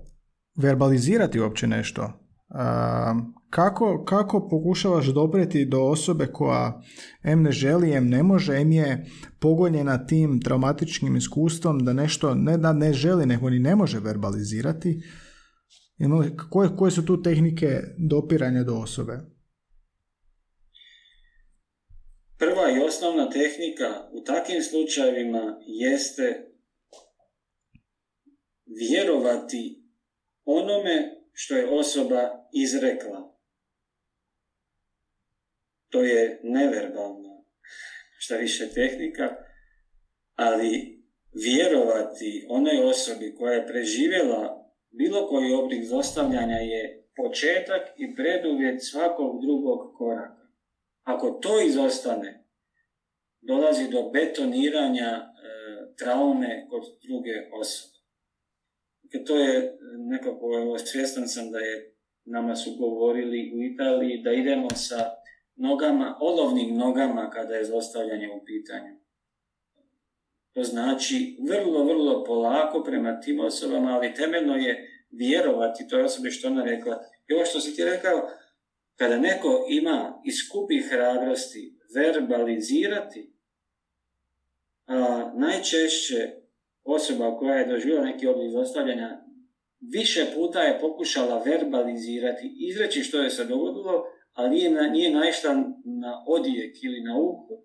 [0.61, 6.81] verbalizirati uopće nešto, um, kako, kako pokušavaš dopreti do osobe koja
[7.23, 9.05] em ne želi, em ne može, em je
[9.39, 15.01] pogonjena tim traumatičnim iskustvom da nešto ne da ne želi, nego ni ne može verbalizirati?
[16.49, 19.30] Koje, koje su tu tehnike dopiranja do osobe?
[22.41, 26.51] Prva i osnovna tehnika u takvim slučajevima jeste
[28.65, 29.83] vjerovati
[30.45, 33.31] onome što je osoba izrekla
[35.91, 37.43] to je neverbalna,
[38.17, 39.35] šta više tehnika,
[40.35, 41.01] ali
[41.33, 49.41] vjerovati onoj osobi koja je preživjela bilo koji oblik zostavljanja je početak i preduvjet svakog
[49.41, 50.40] drugog koraka.
[51.03, 52.43] Ako to izostane,
[53.41, 55.23] dolazi do betoniranja e,
[55.97, 57.97] traume kod druge osobe.
[59.03, 61.95] Dakle, to je nekako, evo, svjestan sam da je
[62.25, 65.11] nama su govorili u Italiji da idemo sa
[65.55, 68.95] nogama, olovnim nogama kada je zlostavljanje u pitanju.
[70.53, 76.47] To znači vrlo, vrlo polako prema tim osobama, ali temeljno je vjerovati toj osobi što
[76.47, 77.03] ona rekla.
[77.27, 78.29] I ovo što si ti rekao,
[79.01, 83.33] kada neko ima i skupi hrabrosti verbalizirati,
[84.87, 86.29] a najčešće
[86.83, 89.21] osoba koja je doživjela neki oblik zlostavljanja
[89.79, 95.53] više puta je pokušala verbalizirati, izreći što je se dogodilo, ali nije, na, nije naišla
[95.85, 97.63] na odijek ili na uhu.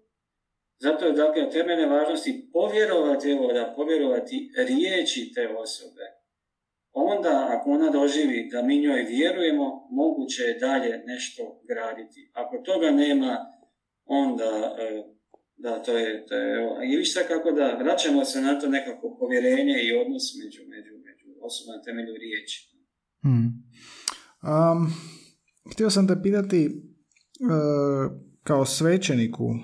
[0.79, 6.16] Zato je dakle temeljne važnosti povjerovati, evo da povjerovati riječi te osobe.
[6.99, 12.31] Onda ako ona doživi da mi njoj vjerujemo, moguće je dalje nešto graditi.
[12.33, 13.33] Ako toga nema,
[14.05, 15.03] onda e,
[15.57, 19.77] da, to je, to je i viš kako da vraćamo se na to nekako povjerenje
[19.83, 22.59] i odnos među, među, među osobama na temelju riječi.
[23.23, 23.47] Hmm.
[24.53, 24.93] Um,
[25.73, 29.57] Htio sam te pitati uh, kao svećeniku, uh,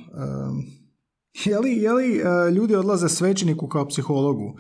[1.45, 4.59] je li, je li uh, ljudi odlaze svećeniku kao psihologu?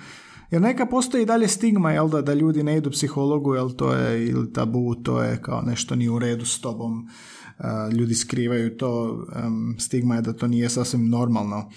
[0.52, 3.94] Jer neka postoji i dalje stigma, jel da, da ljudi ne idu psihologu, jel to
[3.94, 8.76] je ili tabu, to je kao nešto nije u redu s tobom, uh, ljudi skrivaju
[8.76, 11.70] to, um, stigma je da to nije sasvim normalno.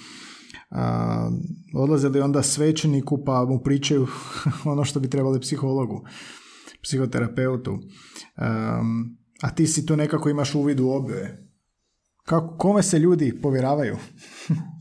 [0.71, 0.78] Uh,
[1.73, 4.07] odlaze li onda svećeniku pa mu pričaju
[4.71, 6.03] ono što bi trebali psihologu,
[6.84, 7.71] psihoterapeutu.
[7.71, 11.49] Um, a ti si tu nekako imaš uvid u obje.
[12.26, 13.97] Kako, kome se ljudi povjeravaju?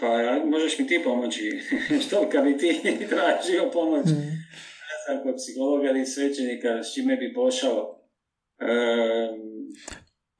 [0.00, 1.60] pa možeš mi ti pomoći.
[2.06, 2.80] Što kad bi ti
[3.12, 4.06] tražio pomoć?
[4.06, 4.30] Mm.
[4.90, 7.96] Ne znam, kod psihologa ili svećenika, s čime bi pošao?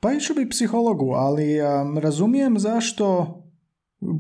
[0.00, 1.58] Pa išao bi psihologu, ali
[2.02, 3.36] razumijem zašto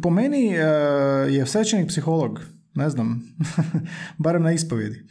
[0.02, 2.40] po meni uh, je svećenik psiholog,
[2.74, 3.22] ne znam,
[4.24, 5.04] barem na ispovjedi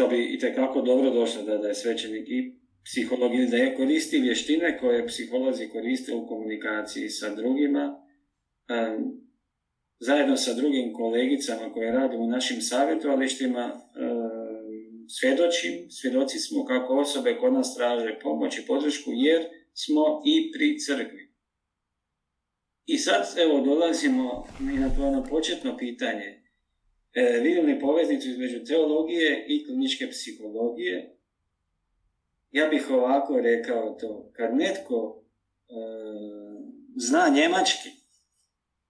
[0.00, 0.38] to bi i
[0.86, 5.68] dobro došlo da, da je svećenik i psiholog ili da je koristi vještine koje psiholozi
[5.68, 8.02] koriste u komunikaciji sa drugima,
[9.98, 13.80] zajedno sa drugim kolegicama koje rade u našim savjetovalištima,
[15.08, 20.78] svjedočim, svjedoci smo kako osobe kod nas traže pomoć i podršku jer smo i pri
[20.78, 21.30] crkvi.
[22.86, 26.42] I sad evo dolazimo i na to ono početno pitanje
[27.12, 31.19] e, vidim li poveznicu između teologije i kliničke psihologije?
[32.50, 34.30] Ja bih ovako rekao to.
[34.32, 35.22] Kad netko
[35.68, 35.72] e,
[36.96, 37.88] zna njemački,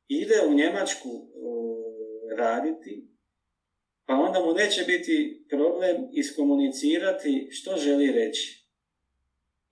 [0.08, 1.20] ide u Njemačku e,
[2.36, 3.08] raditi,
[4.06, 8.60] pa onda mu neće biti problem iskomunicirati što želi reći.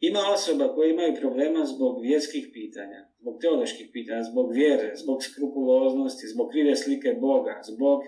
[0.01, 6.26] Ima osoba koje imaju problema zbog vjerskih pitanja, zbog teoloških pitanja, zbog vjere, zbog skrupuloznosti,
[6.26, 8.01] zbog krive slike Boga, zbog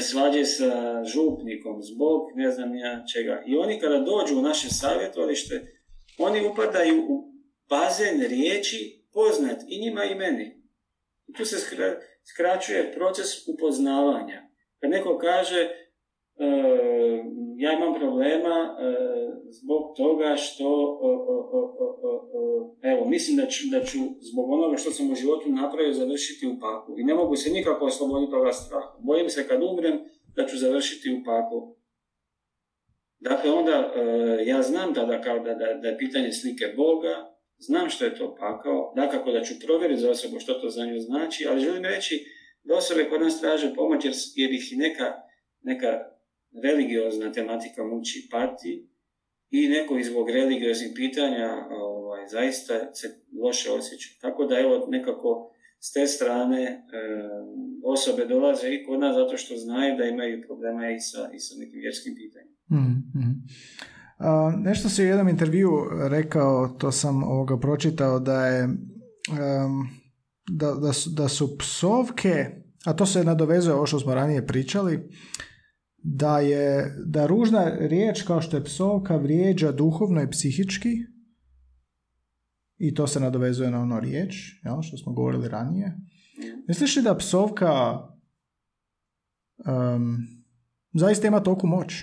[0.00, 3.42] svađe sa župnikom zbog ne znam ja čega.
[3.46, 5.72] I oni kada dođu u naše savjetovalište,
[6.18, 7.32] oni upadaju u
[7.68, 10.62] bazen riječi poznat i njima i meni.
[11.26, 11.56] I tu se
[12.24, 14.48] skraćuje proces upoznavanja.
[14.80, 15.87] Kad neko kaže E,
[17.56, 18.94] ja imam problema e,
[19.50, 20.98] zbog toga što
[22.82, 26.58] evo, mislim da ću, da ću zbog onoga što sam u životu napravio završiti u
[26.60, 28.96] paklu i ne mogu se nikako osloboditi toga straha.
[28.98, 29.98] Bojim se kad umrem
[30.36, 31.76] da ću završiti u paklu.
[33.20, 34.02] Dakle, onda e,
[34.46, 38.34] ja znam tada kao da, da, da je pitanje slike Boga, znam što je to
[38.34, 42.24] pakao, dakako da ću provjeriti za osobu što to za nju znači, ali želim reći
[42.62, 45.12] da osobe kod nas traže pomoć jer, jer ih neka,
[45.62, 46.17] neka
[46.62, 48.88] religiozna tematika muči pati
[49.50, 54.08] i neko zbog religioznih pitanja ovaj, zaista se loše osjeća.
[54.20, 56.80] Tako da evo nekako s te strane e,
[57.84, 61.54] osobe dolaze i kod nas zato što znaju da imaju problema i sa, i sa
[61.58, 62.56] nekim vjerskim pitanjima.
[62.70, 63.08] Mm,
[64.64, 65.70] nešto si u jednom intervju
[66.10, 68.68] rekao, to sam ovoga pročitao, da je
[70.50, 72.46] da, da, su, da su psovke,
[72.84, 75.08] a to se nadovezuje ovo što smo ranije pričali,
[76.02, 80.96] da je da ružna riječ kao što je psovka vrijeđa duhovno i psihički
[82.78, 84.34] i to se nadovezuje na ono riječ,
[84.64, 85.96] jel, što smo govorili ranije.
[86.68, 87.98] Misliš li da psovka
[89.58, 90.16] um,
[90.92, 91.94] zaista ima toku moć?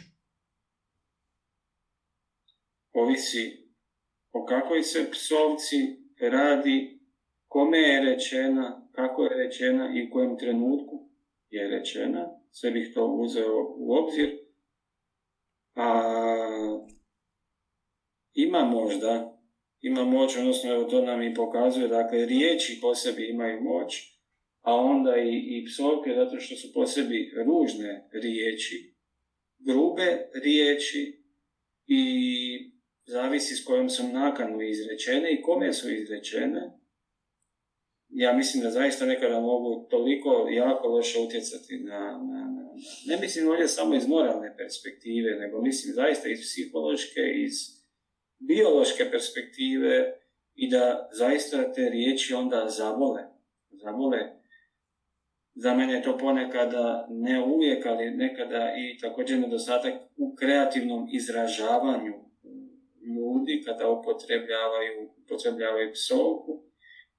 [2.93, 3.65] Ovisi
[4.31, 5.75] o kakvoj se psovci
[6.31, 6.99] radi,
[7.47, 11.09] kome je rečena, kako je rečena i u kojem trenutku
[11.49, 12.34] je rečena.
[12.57, 14.37] Sve bih to uzeo u obzir.
[15.75, 15.87] A
[18.33, 19.41] ima možda
[19.81, 24.19] ima moć, odnosno evo to nam i pokazuje, dakle riječi po sebi imaju moć,
[24.61, 28.95] a onda i, i psovke zato što su po sebi ružne riječi,
[29.59, 31.23] grube riječi
[31.87, 32.03] i
[33.05, 36.84] zavisi s kojom su nakanu izrečene i kome su izrečene.
[38.09, 42.65] Ja mislim da zaista nekada mogu toliko jako loše utjecati na, na, na
[43.07, 47.53] ne mislim ovdje samo iz moralne perspektive, nego mislim zaista iz psihološke, iz
[48.39, 50.13] biološke perspektive
[50.55, 53.23] i da zaista te riječi onda zavole.
[53.71, 54.19] Zavole.
[55.55, 62.13] Za mene je to ponekada, ne uvijek, ali nekada i također nedostatak u kreativnom izražavanju
[63.15, 66.63] ljudi kada upotrebljavaju, upotrebljavaju psovku.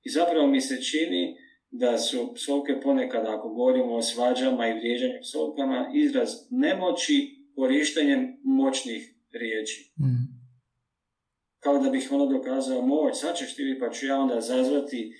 [0.07, 1.36] I zapravo mi se čini
[1.70, 9.14] da su psovke ponekad, ako govorimo o svađama i vrijeđanju psovkama, izraz nemoći korištenjem moćnih
[9.32, 9.92] riječi.
[10.00, 10.36] Mm
[11.66, 15.16] kao da bih ono dokazao moć, sad ćeš ti pa ću ja onda zazvati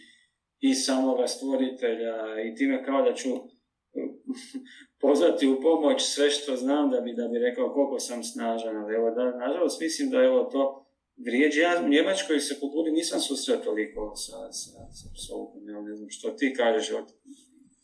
[0.61, 3.29] i samoga stvoritelja i time kao da ću
[5.03, 8.95] pozvati u pomoć sve što znam da bi, da bi rekao koliko sam snažan, ali
[8.95, 10.86] evo da, nažalost mislim da evo to
[11.25, 11.61] vrijeđi.
[11.61, 16.11] Ja u Njemačkoj se kulturi nisam susreo toliko sa, sa, sa psovkom, ja ne znam
[16.11, 16.91] što ti kažeš.
[16.91, 17.07] Od,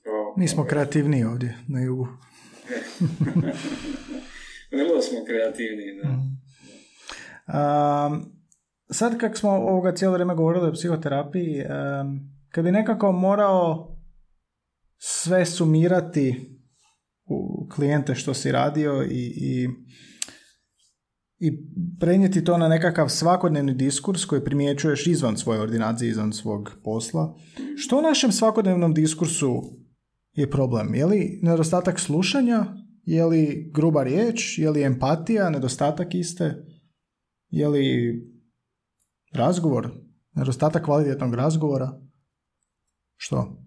[0.02, 2.06] to, Mi smo kreativni ovdje na jugu.
[4.78, 6.08] Vrlo smo kreativni, da.
[7.52, 8.32] Um,
[8.90, 11.64] sad kak smo ovoga cijelo vrijeme govorili o psihoterapiji,
[12.48, 13.96] kad bi nekako morao
[14.98, 16.34] sve sumirati
[17.24, 19.68] u klijente što si radio i, i,
[21.44, 21.52] i
[22.00, 27.36] prenijeti to na nekakav svakodnevni diskurs koji primjećuješ izvan svoje ordinacije, izvan svog posla.
[27.76, 29.62] Što u našem svakodnevnom diskursu
[30.32, 30.94] je problem?
[30.94, 32.66] Je li nedostatak slušanja?
[33.04, 34.58] Je li gruba riječ?
[34.58, 35.50] Je li empatija?
[35.50, 36.54] Nedostatak iste?
[37.50, 38.14] Je li
[39.32, 39.90] Razgovor?
[40.34, 42.00] Nedostatak kvalitetnog razgovora?
[43.16, 43.66] Što?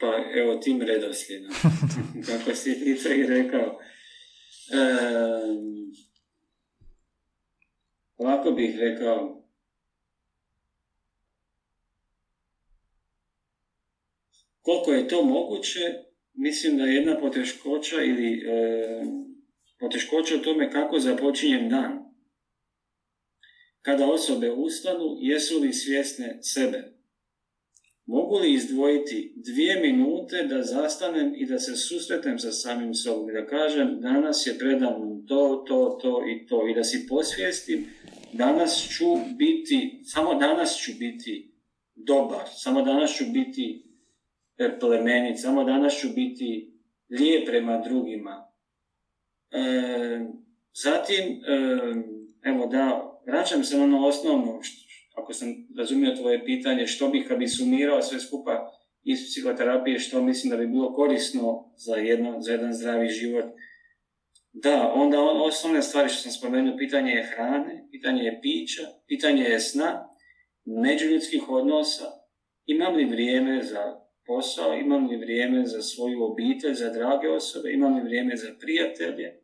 [0.00, 0.06] Pa
[0.40, 1.50] evo tim redoslijedom,
[2.26, 3.78] kako si ti to i rekao.
[4.72, 5.74] Um,
[8.16, 9.44] ovako bih rekao,
[14.62, 15.80] koliko je to moguće,
[16.34, 19.04] mislim da je jedna poteškoća ili e,
[19.78, 22.04] poteškoća u tome kako započinjem dan
[23.84, 26.93] kada osobe ustanu, jesu li svjesne sebe?
[28.06, 33.32] Mogu li izdvojiti dvije minute da zastanem i da se susretem sa samim sobom i
[33.32, 37.86] da kažem danas je predavno to, to, to i to i da si posvijestim
[38.32, 39.04] danas ću
[39.36, 41.54] biti, samo danas ću biti
[41.94, 43.84] dobar, samo danas ću biti
[44.58, 46.72] e, plemenit, samo danas ću biti
[47.10, 48.48] lijep prema drugima.
[49.50, 49.60] E,
[50.82, 51.64] zatim, e,
[52.42, 54.60] evo da, vraćam se na ono osnovno,
[55.14, 55.48] ako sam
[55.78, 58.70] razumio tvoje pitanje, što bih kad bi sumirao sve skupa
[59.02, 63.44] iz psihoterapije, što mislim da bi bilo korisno za, jedno, za jedan zdravi život.
[64.52, 69.42] Da, onda on, osnovne stvari što sam spomenuo, pitanje je hrane, pitanje je pića, pitanje
[69.42, 70.08] je sna,
[70.64, 72.04] međuljudskih odnosa,
[72.66, 77.94] imam li vrijeme za posao, imam li vrijeme za svoju obitelj, za drage osobe, imam
[77.96, 79.40] li vrijeme za prijatelje,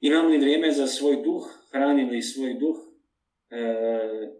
[0.00, 2.76] imam li vrijeme za svoj duh, hranim li svoj duh,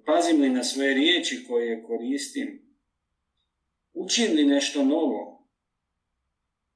[0.05, 2.65] pazim li na svoje riječi koje koristim,
[3.93, 5.49] učim li nešto novo.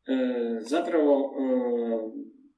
[0.07, 1.45] E, zapravo, e,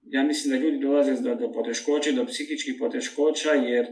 [0.03, 3.87] ja mislim da ljudi dolaze do, do poteškoća, do psihičkih poteškoća, jer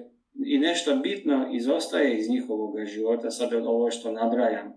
[0.46, 4.72] i nešto bitno izostaje iz njihovog života, sad ovo što nabrajam,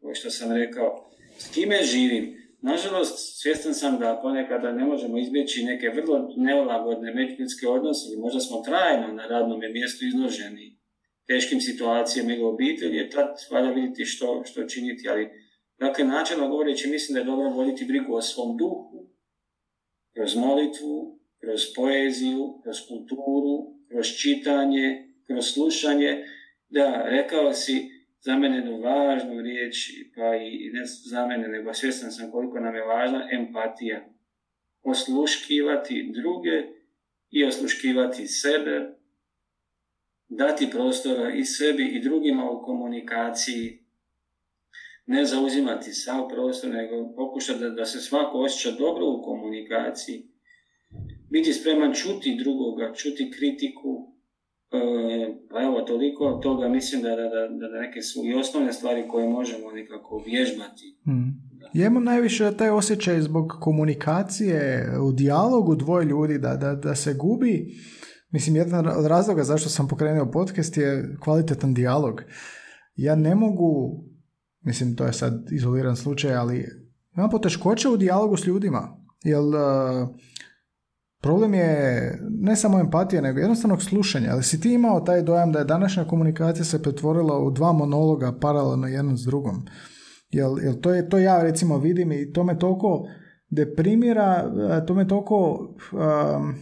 [0.00, 5.64] ovo što sam rekao, s kime živim, Nažalost, svjestan sam da ponekada ne možemo izbjeći
[5.64, 10.78] neke vrlo neolagodne međuljudske odnose ili možda smo trajno na radnom mjestu izloženi
[11.26, 15.28] teškim situacijama ili obitelji, je tad valja vidjeti što, što činiti, ali
[15.78, 19.06] dakle, načelno govoreći mislim da je dobro voditi brigu o svom duhu,
[20.14, 23.56] kroz molitvu, kroz poeziju, kroz kulturu,
[23.88, 26.24] kroz čitanje, kroz slušanje.
[26.68, 27.95] Da, rekao si,
[28.26, 29.76] za mene jednu važnu riječ,
[30.14, 34.08] pa i ne za mene, nego svjestan sam koliko nam je važna empatija.
[34.82, 36.56] Osluškivati druge
[37.30, 38.96] i osluškivati sebe,
[40.28, 43.86] dati prostora i sebi i drugima u komunikaciji,
[45.06, 50.28] ne zauzimati sav prostor, nego pokušati da, da se svako osjeća dobro u komunikaciji,
[51.30, 54.15] biti spreman čuti drugoga, čuti kritiku,
[55.50, 59.28] pa evo, toliko toga mislim da, da, da, da neke su i osnovne stvari koje
[59.28, 60.98] možemo nekako vježbati.
[61.06, 61.46] Mm.
[61.72, 67.14] Ja imam najviše taj osjećaj zbog komunikacije u dijalogu dvoje ljudi da, da, da se
[67.14, 67.66] gubi.
[68.30, 72.22] Mislim, jedan od razloga zašto sam pokrenuo podcast je kvalitetan dijalog.
[72.96, 74.04] Ja ne mogu,
[74.60, 76.64] mislim, to je sad izoliran slučaj, ali
[77.16, 78.96] imam poteškoće u dijalogu s ljudima.
[79.24, 79.40] Jer
[81.26, 84.32] Problem je ne samo empatija, nego jednostavnog slušanja.
[84.32, 88.32] Ali si ti imao taj dojam da je današnja komunikacija se pretvorila u dva monologa
[88.40, 89.66] paralelno jedan s drugom?
[90.30, 93.06] Jel, jel to, je, to ja recimo vidim i to me toliko
[93.50, 94.50] deprimira,
[94.86, 95.58] to me toliko...
[95.92, 96.54] Um,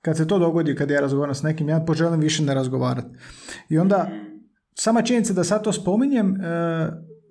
[0.00, 3.08] kad se to dogodi, kad ja razgovaram s nekim, ja poželim više ne razgovarati.
[3.68, 4.08] I onda,
[4.74, 6.36] sama činjenica da sad to spominjem, uh,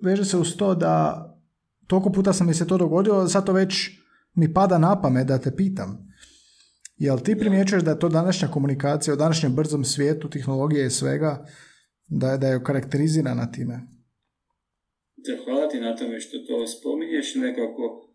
[0.04, 1.26] veže se uz to da
[1.86, 3.90] toliko puta sam mi se to dogodilo, sad to već
[4.34, 6.05] mi pada na pamet da te pitam.
[6.96, 11.46] Jel ti primjećuješ da je to današnja komunikacija u današnjem brzom svijetu, tehnologije i svega,
[12.06, 13.80] da je, da je karakterizirana time?
[15.44, 17.34] Hvala ti na tome što to spominješ.
[17.34, 18.12] Nekako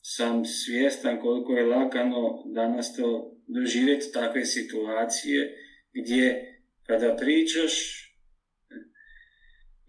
[0.00, 5.54] sam svjestan koliko je lagano danas to doživjeti takve situacije
[5.92, 6.48] gdje
[6.86, 8.01] kada pričaš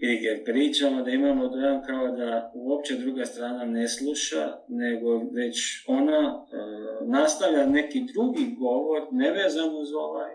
[0.07, 6.37] gdje pričamo da imamo dojam kao da uopće druga strana ne sluša, nego već ona
[6.37, 10.31] uh, nastavlja neki drugi govor nevezan uz ovaj,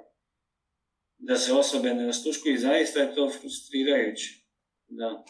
[1.18, 4.34] da se osobe ne osluškuju i zaista je to frustrirajuće.
[4.88, 5.24] Da.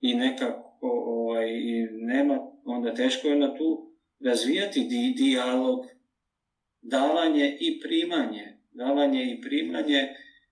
[0.00, 5.86] I nekako ovaj, i nema, onda teško je na tu razvijati di, dijalog,
[6.82, 8.58] davanje i primanje.
[8.72, 10.08] Davanje i primanje,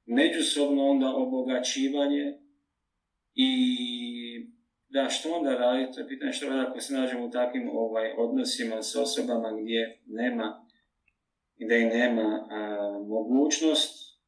[0.07, 2.42] međusobno onda obogaćivanje,
[3.35, 3.51] i
[4.89, 5.95] da, što onda raditi?
[5.95, 10.03] To je pitanje što raditi ako se nađemo u takvim ovaj, odnosima s osobama gdje
[10.07, 10.67] nema
[11.65, 12.49] gdje i nema
[13.09, 14.19] mogućnost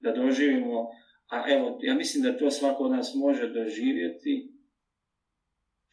[0.00, 0.90] da doživimo,
[1.30, 4.52] a evo, ja mislim da to svako od nas može doživjeti,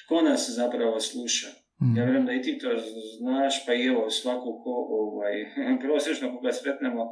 [0.06, 1.48] tko nas zapravo sluša.
[1.82, 1.98] Mm.
[1.98, 2.68] Ja vjerujem da i ti to
[3.18, 5.34] znaš, pa i evo svako ko, ovaj,
[5.84, 7.12] prosječno koga sretnemo,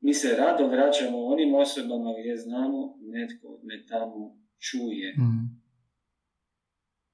[0.00, 5.14] mi se rado vraćamo onim osobama gdje znamo netko me tamo čuje.
[5.18, 5.58] Mm.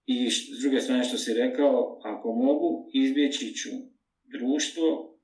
[0.07, 3.71] I s druge strane što si rekao, ako mogu, izbjeći ću
[4.25, 5.19] društvo,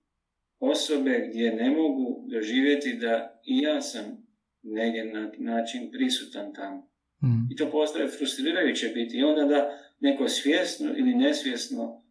[0.58, 4.04] osobe gdje ne mogu doživjeti da i ja sam
[4.62, 6.90] negdje na način prisutan tamo.
[7.22, 7.52] Mm.
[7.52, 9.16] I to postaje frustrirajuće biti.
[9.16, 12.02] I onda da neko svjesno ili nesvjesno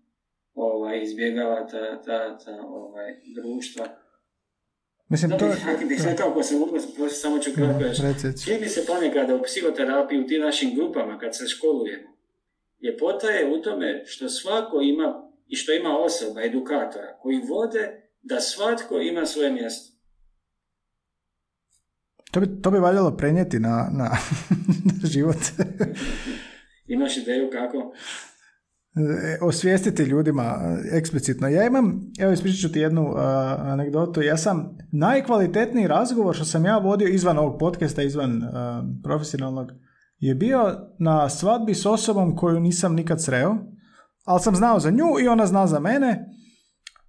[0.53, 3.87] ovaj, izbjegava ta, ta, ta ovaj, društva
[5.09, 5.55] Mislim, to je...
[6.17, 6.79] Kako se mogu,
[7.09, 8.43] samo ću kratko reći.
[8.45, 12.09] Čini mi se ponekad u psihoterapiji u tim našim grupama kad se školujemo.
[12.83, 18.39] Ljepota je u tome što svako ima i što ima osoba, edukatora, koji vode da
[18.39, 19.99] svatko ima svoje mjesto.
[22.31, 24.17] To bi, to bi valjalo prenijeti na, na,
[25.01, 25.37] na život.
[26.87, 27.93] Imaš ideju kako?
[28.99, 31.47] E, osvijestiti ljudima e, eksplicitno.
[31.47, 33.17] Ja imam, evo ispričat ću ti jednu uh,
[33.59, 38.49] anegdotu, ja sam najkvalitetniji razgovor što sam ja vodio izvan ovog podcasta, izvan uh,
[39.03, 39.71] profesionalnog,
[40.17, 43.55] je bio na svadbi s osobom koju nisam nikad sreo,
[44.25, 46.25] ali sam znao za nju i ona zna za mene,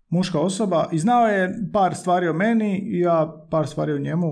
[0.09, 4.29] muška osoba, i znao je par stvari o meni i ja par stvari o njemu.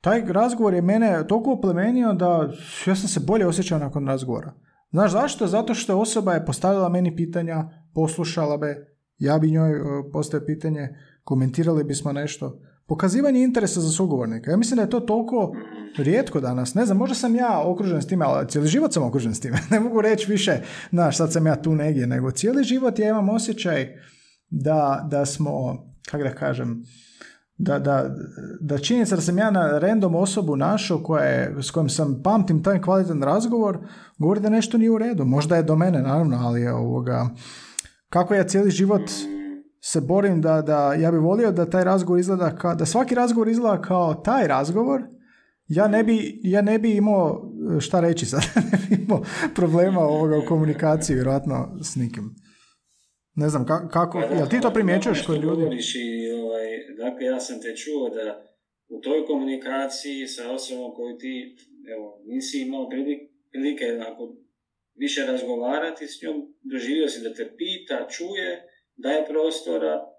[0.00, 2.50] Taj razgovor je mene toliko oplemenio da
[2.86, 4.52] ja sam se bolje osjećao nakon razgovora.
[4.92, 5.46] Znaš zašto?
[5.46, 8.76] Zato što osoba je postavila meni pitanja, poslušala me,
[9.18, 9.82] ja bi njoj e,
[10.12, 10.88] postavio pitanje,
[11.24, 12.60] komentirali bismo nešto.
[12.86, 14.50] Pokazivanje interesa za sugovornika.
[14.50, 15.52] Ja mislim da je to toliko
[15.98, 16.74] rijetko danas.
[16.74, 19.58] Ne znam, možda sam ja okružen s time, ali cijeli život sam okružen s time.
[19.70, 23.28] ne mogu reći više, znaš, sad sam ja tu negdje, nego cijeli život ja imam
[23.28, 23.88] osjećaj
[24.50, 25.78] da, da smo,
[26.10, 26.84] kako da kažem,
[27.58, 28.14] da, da,
[28.60, 32.62] da činjenica da sam ja na random osobu našao koja je, s kojom sam pamtim
[32.62, 33.78] taj kvalitetan razgovor,
[34.18, 35.24] govori da nešto nije u redu.
[35.24, 37.28] Možda je do mene, naravno, ali je ovoga...
[38.08, 39.02] Kako ja cijeli život
[39.80, 43.48] se borim da, da ja bih volio da taj razgovor izgleda kao, da svaki razgovor
[43.48, 45.02] izgleda kao taj razgovor,
[45.68, 48.42] ja ne bi, ja ne bi imao šta reći sad,
[48.72, 49.22] ne bi imao
[49.54, 52.34] problema ovoga u komunikaciji vjerojatno s nikim.
[53.34, 55.62] Ne znam, kako, pa jel ti to primjećuješ kod ljudi?
[55.62, 56.66] I, ovaj,
[56.96, 58.44] dakle, ja sam te čuo da
[58.88, 61.56] u toj komunikaciji sa osobom koju ti,
[61.94, 62.88] evo, nisi imao
[63.50, 64.36] prilike onako
[64.94, 70.12] više razgovarati s njom, doživio si da te pita, čuje, daje prostora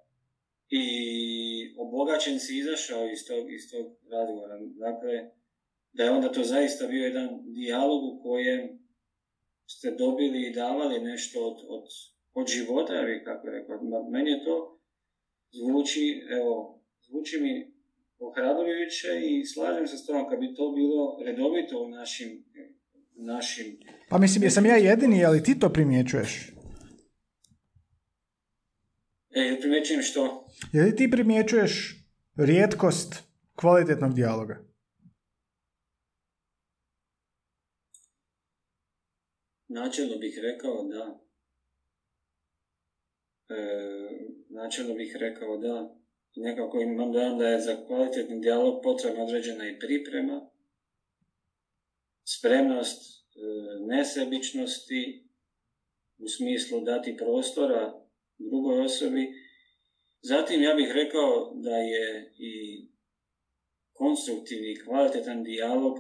[0.69, 0.85] i
[1.77, 4.59] obogaćen si izašao iz tog, iz tog razgovora.
[4.59, 5.31] Dakle,
[5.93, 8.83] da je onda to zaista bio jedan dijalog u kojem
[9.67, 11.83] ste dobili i davali nešto od, od,
[12.33, 13.79] od života, jer kako je rekao,
[14.11, 14.79] meni je to
[15.51, 17.73] zvuči, evo, zvuči mi
[18.19, 22.45] ohrabrujuće i slažem se s tom kad bi to bilo redovito u našim,
[23.15, 23.79] našim...
[24.09, 26.53] Pa mislim, jesam ja jedini, ali ti to primjećuješ?
[29.35, 30.47] E, primjećujem što?
[30.73, 32.05] Je li ti primjećuješ
[32.35, 33.23] rijetkost
[33.55, 34.65] kvalitetnog dijaloga?
[39.67, 41.22] Načelno bih rekao da.
[43.53, 45.95] E, načelno bih rekao da.
[46.35, 50.49] Nekako imam dojam da je za kvalitetni dijalog potrebna određena i priprema,
[52.23, 53.39] spremnost e,
[53.79, 55.29] nesebičnosti
[56.17, 57.93] u smislu dati prostora
[58.37, 59.33] drugoj osobi.
[60.21, 62.85] Zatim ja bih rekao da je i
[63.93, 65.97] konstruktivni kvalitetan dijalog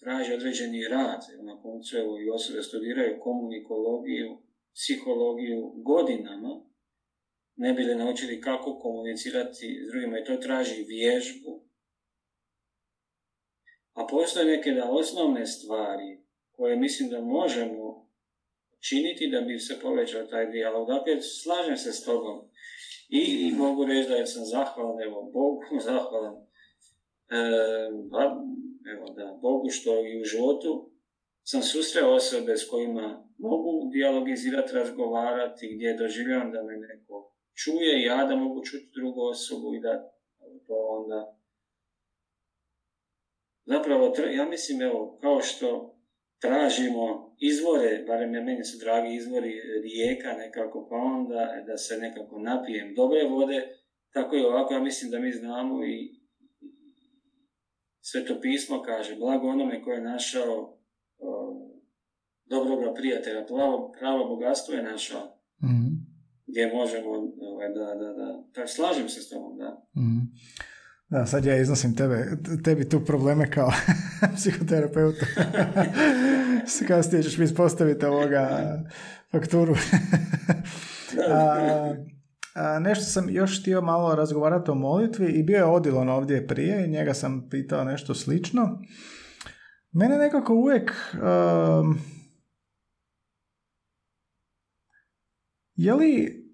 [0.00, 1.20] traži određeni rad.
[1.42, 4.38] Na koncu evo i osobe studiraju komunikologiju,
[4.76, 6.62] psihologiju godinama,
[7.56, 11.66] ne bi li naučili kako komunicirati s drugima i to traži vježbu.
[13.92, 18.08] A postoje neke da osnovne stvari koje mislim da možemo
[18.88, 20.88] činiti da bi se povećao taj dijalog.
[20.88, 22.48] Dakle, slažem se s tobom.
[23.08, 26.34] I, mogu reći da sam zahvalan, evo, Bogu, zahvalan
[27.30, 27.38] e,
[28.92, 30.90] evo da, Bogu što i u životu
[31.42, 38.04] sam susreo osobe s kojima mogu dialogizirati, razgovarati, gdje doživljavam da me neko čuje i
[38.04, 40.12] ja da mogu čuti drugu osobu i da
[40.66, 41.38] to onda...
[43.64, 45.96] Zapravo, ja mislim, evo, kao što
[46.40, 52.38] tražimo izvore, barem je meni su dragi izvori rijeka nekako, pa onda da se nekako
[52.38, 53.68] napijem dobre vode,
[54.12, 56.16] tako i ovako, ja mislim da mi znamo i
[58.08, 60.78] Sveto pismo kaže, blago onome koje je našao
[62.50, 65.20] dobroga prijatelja, pravo, pravo bogatstvo je našao.
[65.62, 66.16] mm
[66.48, 69.70] Gdje možemo, ovaj, da, da, da, tako slažem se s tobom, da.
[70.00, 70.20] mm
[71.08, 72.26] Da, sad ja iznosim tebe,
[72.64, 73.70] tebi tu probleme kao
[74.36, 75.26] psihoterapeuta.
[76.88, 78.76] Kasnije ćeš mi ispostaviti ovoga
[79.32, 79.74] fakturu.
[82.54, 86.84] A, nešto sam još htio malo razgovarati o molitvi i bio je Odilon ovdje prije
[86.84, 88.78] i njega sam pitao nešto slično.
[89.92, 90.92] Mene nekako uvijek...
[91.12, 91.98] Um,
[95.76, 96.44] je li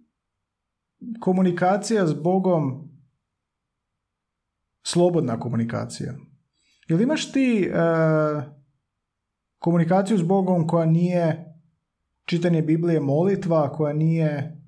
[1.21, 2.89] komunikacija s Bogom
[4.83, 6.15] slobodna komunikacija?
[6.89, 8.43] Jel imaš ti uh,
[9.59, 11.55] komunikaciju s Bogom koja nije
[12.25, 14.63] čitanje Biblije molitva, koja nije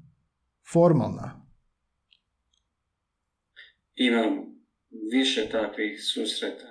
[0.72, 1.46] formalna?
[3.94, 4.44] Imam
[5.12, 6.66] više takvih susreta.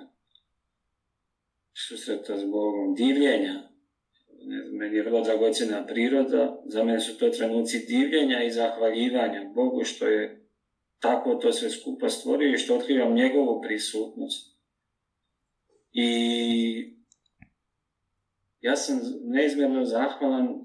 [1.88, 3.73] Susreta s Bogom, divljenja.
[4.72, 6.62] Meni je vrlo dragocjena priroda.
[6.66, 10.48] Za mene su to trenuci divljenja i zahvaljivanja Bogu što je
[10.98, 14.54] tako to sve skupa stvorio i što otkrivam njegovu prisutnost.
[15.92, 16.94] I
[18.60, 20.64] ja sam neizmjerno zahvalan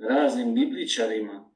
[0.00, 1.50] raznim bibličarima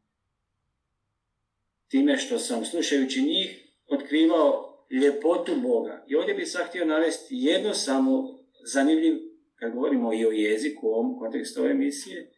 [1.89, 6.05] time što sam slušajući njih otkrivao ljepotu Boga.
[6.09, 9.30] I ovdje bih sad htio navesti jedno samo zanimljiv,
[9.61, 12.31] kad govorimo i o jeziku u ovom kontekstu ove emisije,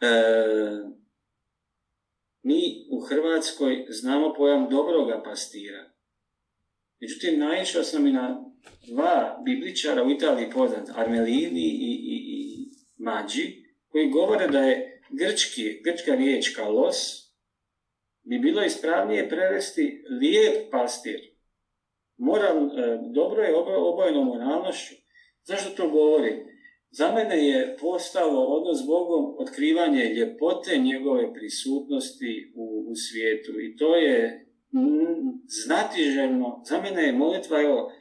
[0.00, 0.08] e,
[2.42, 5.90] mi u Hrvatskoj znamo pojam dobroga pastira.
[7.00, 8.44] Međutim, naišao sam i na
[8.86, 15.80] dva bibličara u Italiji poznat, Armelini i, i, i Mađi, koji govore da je grčki,
[15.84, 17.28] grčka riječ kalos,
[18.22, 21.20] bi bilo ispravnije prevesti lijep pastir.
[22.16, 24.94] Moral, e, dobro je obojeno moralnošću.
[25.48, 26.36] Zašto to govorim?
[26.90, 33.76] Za mene je postalo odnos s Bogom otkrivanje ljepote njegove prisutnosti u, u svijetu i
[33.76, 34.46] to je
[35.64, 37.92] znatiželjno, za mene je molitva, evo,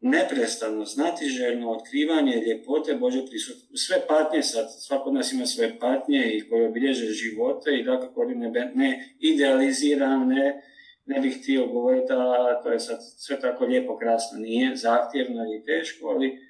[0.00, 3.76] neprestano, znatiželjno otkrivanje ljepote Bože prisutnosti.
[3.76, 8.24] Sve patnje sad, svako od nas ima svoje patnje i koje obilježe živote i dakako
[8.24, 10.62] ne, ne idealiziram, ne,
[11.06, 15.64] ne bih htio govoriti, a to je sad sve tako lijepo, krasno, nije, zahtjevno i
[15.64, 16.49] teško, ali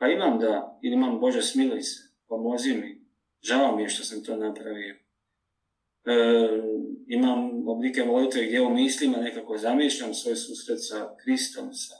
[0.00, 3.06] pa imam da, imam Bože smiluj se, pomozi mi,
[3.42, 4.94] žao mi je što sam to napravio.
[4.94, 6.12] E,
[7.06, 11.94] imam oblike molitve gdje u mislima nekako zamišljam svoj susret sa Kristom, sa,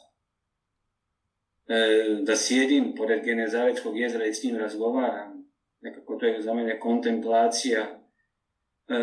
[1.69, 1.77] e,
[2.23, 5.51] da sjedim pored Genezaretskog jezera i s njim razgovaram.
[5.81, 8.97] Nekako to je za mene kontemplacija, e,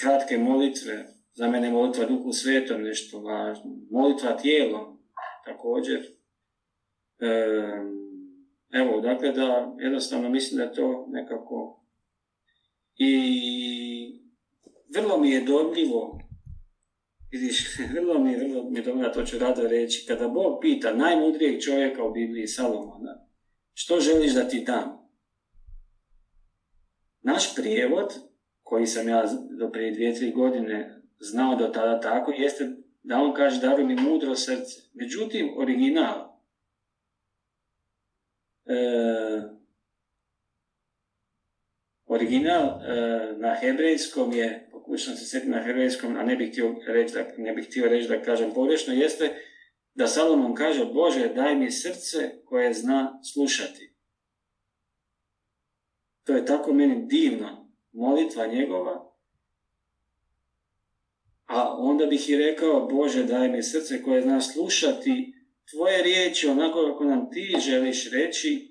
[0.00, 3.70] kratke molitve, za mene molitva duhu svetom nešto važno.
[3.90, 4.98] Molitva tijelom
[5.44, 6.00] također.
[7.18, 7.99] E,
[8.72, 11.80] evo, dakle da jednostavno mislim da to nekako
[12.96, 14.20] i
[14.94, 16.20] vrlo mi je dobljivo,
[17.30, 20.94] vidiš, vrlo mi je, vrlo mi je dobro, to ću rado reći, kada Bog pita
[20.94, 23.26] najmudrijeg čovjeka u Bibliji Salomona,
[23.74, 25.00] što želiš da ti dam?
[27.22, 28.08] Naš prijevod,
[28.62, 29.24] koji sam ja
[29.58, 32.70] do prije dvije, tri godine znao do tada tako, jeste
[33.02, 34.82] da on kaže daruj mi mudro srce.
[34.94, 36.29] Međutim, original,
[42.06, 47.14] Original uh, na hebrejskom je, pokušam se sjetiti na hebrejskom, a ne bih htio reći
[47.14, 49.34] da, ne bih htio reći da kažem pogrešno, jeste
[49.94, 53.94] da Salomon kaže Bože daj mi srce koje zna slušati.
[56.24, 59.14] To je tako meni divno, molitva njegova.
[61.46, 65.34] A onda bih i rekao Bože daj mi srce koje zna slušati
[65.70, 68.70] tvoje riječi onako kako nam ti želiš reći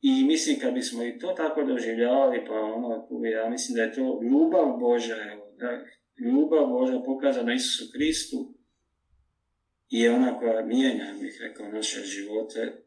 [0.00, 4.20] i mislim kad bismo i to tako doživljavali, pa ono, ja mislim da je to
[4.22, 5.16] ljubav Božja,
[5.58, 5.84] da,
[6.24, 8.54] ljubav Božja pokazana Isusu Kristu
[9.88, 12.84] je ona koja mijenja, bih rekao, naše živote.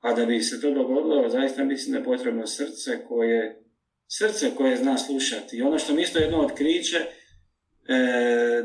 [0.00, 3.62] A da bi se to dogodilo, zaista mislim da je potrebno srce koje,
[4.06, 5.56] srce koje zna slušati.
[5.56, 8.62] I ono što mi isto jedno otkriće, e,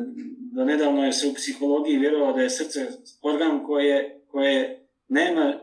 [0.56, 2.88] da nedavno je se u psihologiji vjerovalo da je srce
[3.22, 5.54] organ koje, koje nema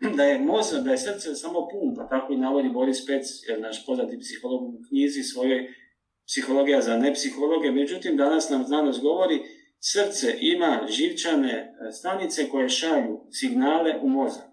[0.16, 3.86] da je mozak, da je srce samo pumpa, tako i navodi Boris Pec, jer naš
[3.86, 5.74] poznati psiholog u knjizi svojoj
[6.26, 9.40] psihologija za nepsihologe, međutim danas nam znanost govori
[9.80, 14.44] srce ima živčane e, stanice koje šalju signale u mozak.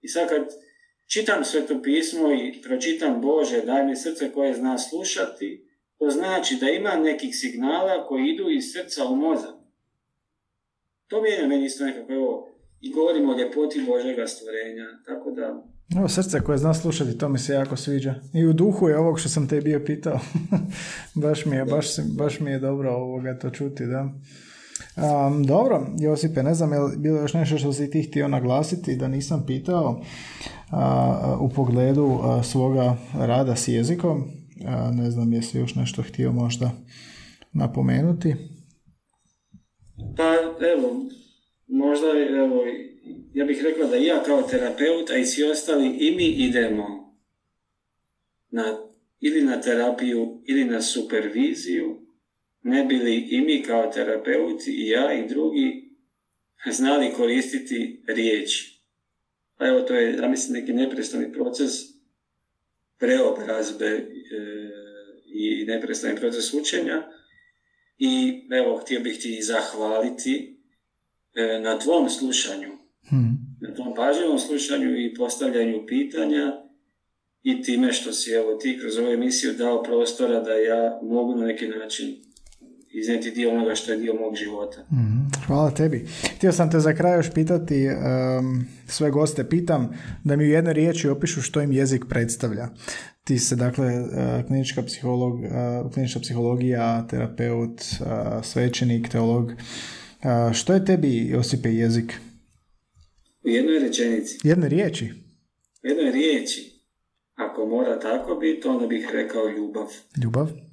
[0.00, 0.48] I sad kad
[1.12, 5.67] čitam sveto pismo i pročitam Bože, daj mi srce koje zna slušati,
[5.98, 9.54] to znači da ima nekih signala koji idu iz srca u mozak.
[11.06, 12.48] To mijenja meni isto nekako, evo,
[12.80, 15.62] i govorimo o ljepoti Božega stvorenja, tako da...
[15.98, 18.14] Ovo srce koje zna slušati, to mi se jako sviđa.
[18.34, 20.18] I u duhu je ovog što sam te bio pitao.
[21.22, 21.86] baš, mi je, baš,
[22.16, 24.08] baš mi je dobro ovoga to čuti, da.
[24.96, 28.96] Um, dobro, Josipe, ne znam je li bilo još nešto što si ti htio naglasiti
[28.96, 30.02] da nisam pitao
[31.40, 34.37] u pogledu svoga rada s jezikom.
[34.92, 36.70] Ne znam jesi još nešto htio možda
[37.52, 38.34] napomenuti.
[40.16, 40.34] Pa
[40.66, 41.06] evo,
[41.66, 42.64] možda, evo,
[43.34, 47.14] ja bih rekla da ja kao terapeut, a i svi ostali, i mi idemo
[48.50, 48.78] na,
[49.20, 52.00] ili na terapiju, ili na superviziju,
[52.62, 55.88] ne bili i mi kao terapeuti, i ja i drugi,
[56.70, 58.82] znali koristiti riječi.
[59.58, 61.70] Pa evo, to je, ja mislim, neki neprestani proces
[62.98, 64.06] preobrazbe e,
[65.26, 67.02] i neprestani proces učenja.
[67.98, 70.58] I evo, htio bih ti zahvaliti
[71.38, 72.72] E, na tvom slušanju,
[73.10, 73.38] hmm.
[73.60, 76.52] na tvom pažljivom slušanju i postavljanju pitanja
[77.42, 81.46] i time što si evo ti kroz ovu emisiju dao prostora da ja mogu na
[81.46, 82.16] neki način
[82.90, 84.84] iznijeti dio onoga što je dio mog života.
[84.88, 85.30] Hmm.
[85.46, 86.06] Hvala tebi.
[86.36, 89.90] Htio sam te za kraj još pitati, um, sve goste pitam,
[90.24, 92.68] da mi u jednoj riječi opišu što im jezik predstavlja.
[93.24, 99.52] Ti se, dakle, uh, klinička, psiholog, uh, klinička psihologija, terapeut, uh, svećenik, teolog,
[100.52, 102.14] što je tebi, Josipe, jezik?
[103.44, 104.38] U jednoj rečenici.
[104.44, 105.12] Jedne riječi?
[105.84, 106.82] U jednoj riječi.
[107.34, 109.86] Ako mora tako biti, onda bih rekao ljubav.
[110.22, 110.67] Ljubav?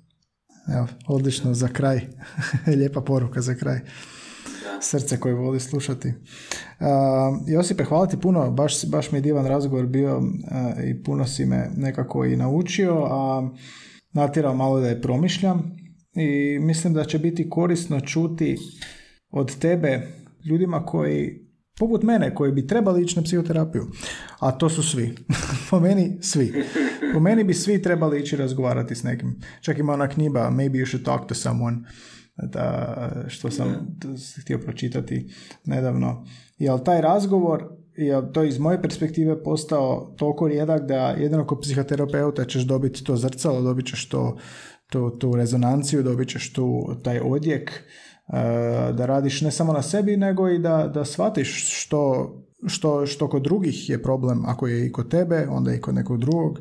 [0.67, 2.01] Evo, odlično za kraj.
[2.77, 3.79] Lijepa poruka za kraj.
[3.79, 4.81] Da.
[4.81, 6.07] Srce koje voli slušati.
[6.07, 6.85] Uh,
[7.47, 8.51] Josipe, hvala ti puno.
[8.51, 10.21] Baš, baš mi je divan razgovor bio
[10.85, 13.49] i puno si me nekako i naučio, a
[14.13, 15.71] natjerao malo da je promišljam
[16.15, 18.57] i mislim da će biti korisno čuti
[19.31, 20.07] od tebe
[20.49, 21.44] ljudima koji
[21.79, 23.87] poput mene koji bi trebali ići na psihoterapiju.
[24.39, 25.15] A to su svi.
[25.69, 26.63] po meni svi.
[27.13, 29.39] Po meni bi svi trebali ići razgovarati s nekim.
[29.61, 31.77] Čak ima ona knjiga Maybe you should talk to someone
[32.37, 33.97] da, što sam
[34.41, 35.29] htio pročitati
[35.65, 36.25] nedavno.
[36.57, 37.63] Jel taj razgovor
[37.97, 43.17] je to iz moje perspektive postao toliko rijedak da jedino kod psihoterapeuta ćeš dobiti to
[43.17, 44.37] zrcalo, dobit ćeš to,
[44.89, 47.83] to, tu rezonanciju, dobit ćeš tu taj odjek
[48.93, 52.33] da radiš ne samo na sebi nego i da, da shvatiš što,
[52.67, 56.19] što, što kod drugih je problem ako je i kod tebe, onda i kod nekog
[56.19, 56.59] drugog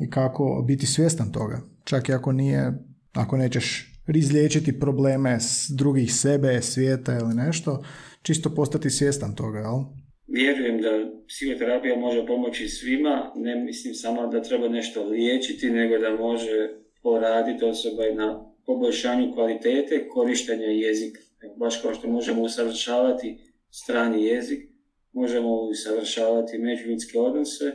[0.00, 1.60] i kako biti svjestan toga.
[1.84, 2.72] Čak i ako nije,
[3.12, 7.82] ako nećeš izliječiti probleme s drugih sebe, svijeta ili nešto,
[8.22, 9.78] čisto postati svjestan toga, jel?
[10.26, 10.90] Vjerujem da
[11.28, 16.68] psihoterapija može pomoći svima, ne mislim samo da treba nešto liječiti, nego da može
[17.02, 21.20] poraditi osoba na poboljšanju kvalitete korištenja jezika.
[21.56, 23.38] Baš kao što možemo usavršavati
[23.70, 24.70] strani jezik,
[25.12, 27.72] možemo usavršavati međuljudske odnose,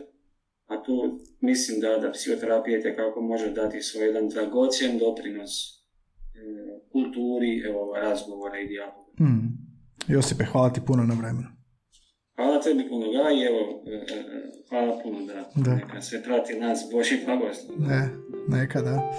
[0.65, 5.79] a tu mislim da, da psihoterapija kako može dati svoj jedan dragocjen doprinos e,
[6.91, 9.11] kulturi evo, razgovora i dijaloga.
[9.19, 9.71] Mm.
[10.07, 11.47] Josipe, hvala ti puno na vremenu.
[12.35, 15.75] Hvala tebi puno, da, i evo, e, e, hvala puno da, da.
[15.75, 17.79] neka se prati nas Boži blagoslov.
[17.79, 18.09] Ne,
[18.47, 19.11] neka da.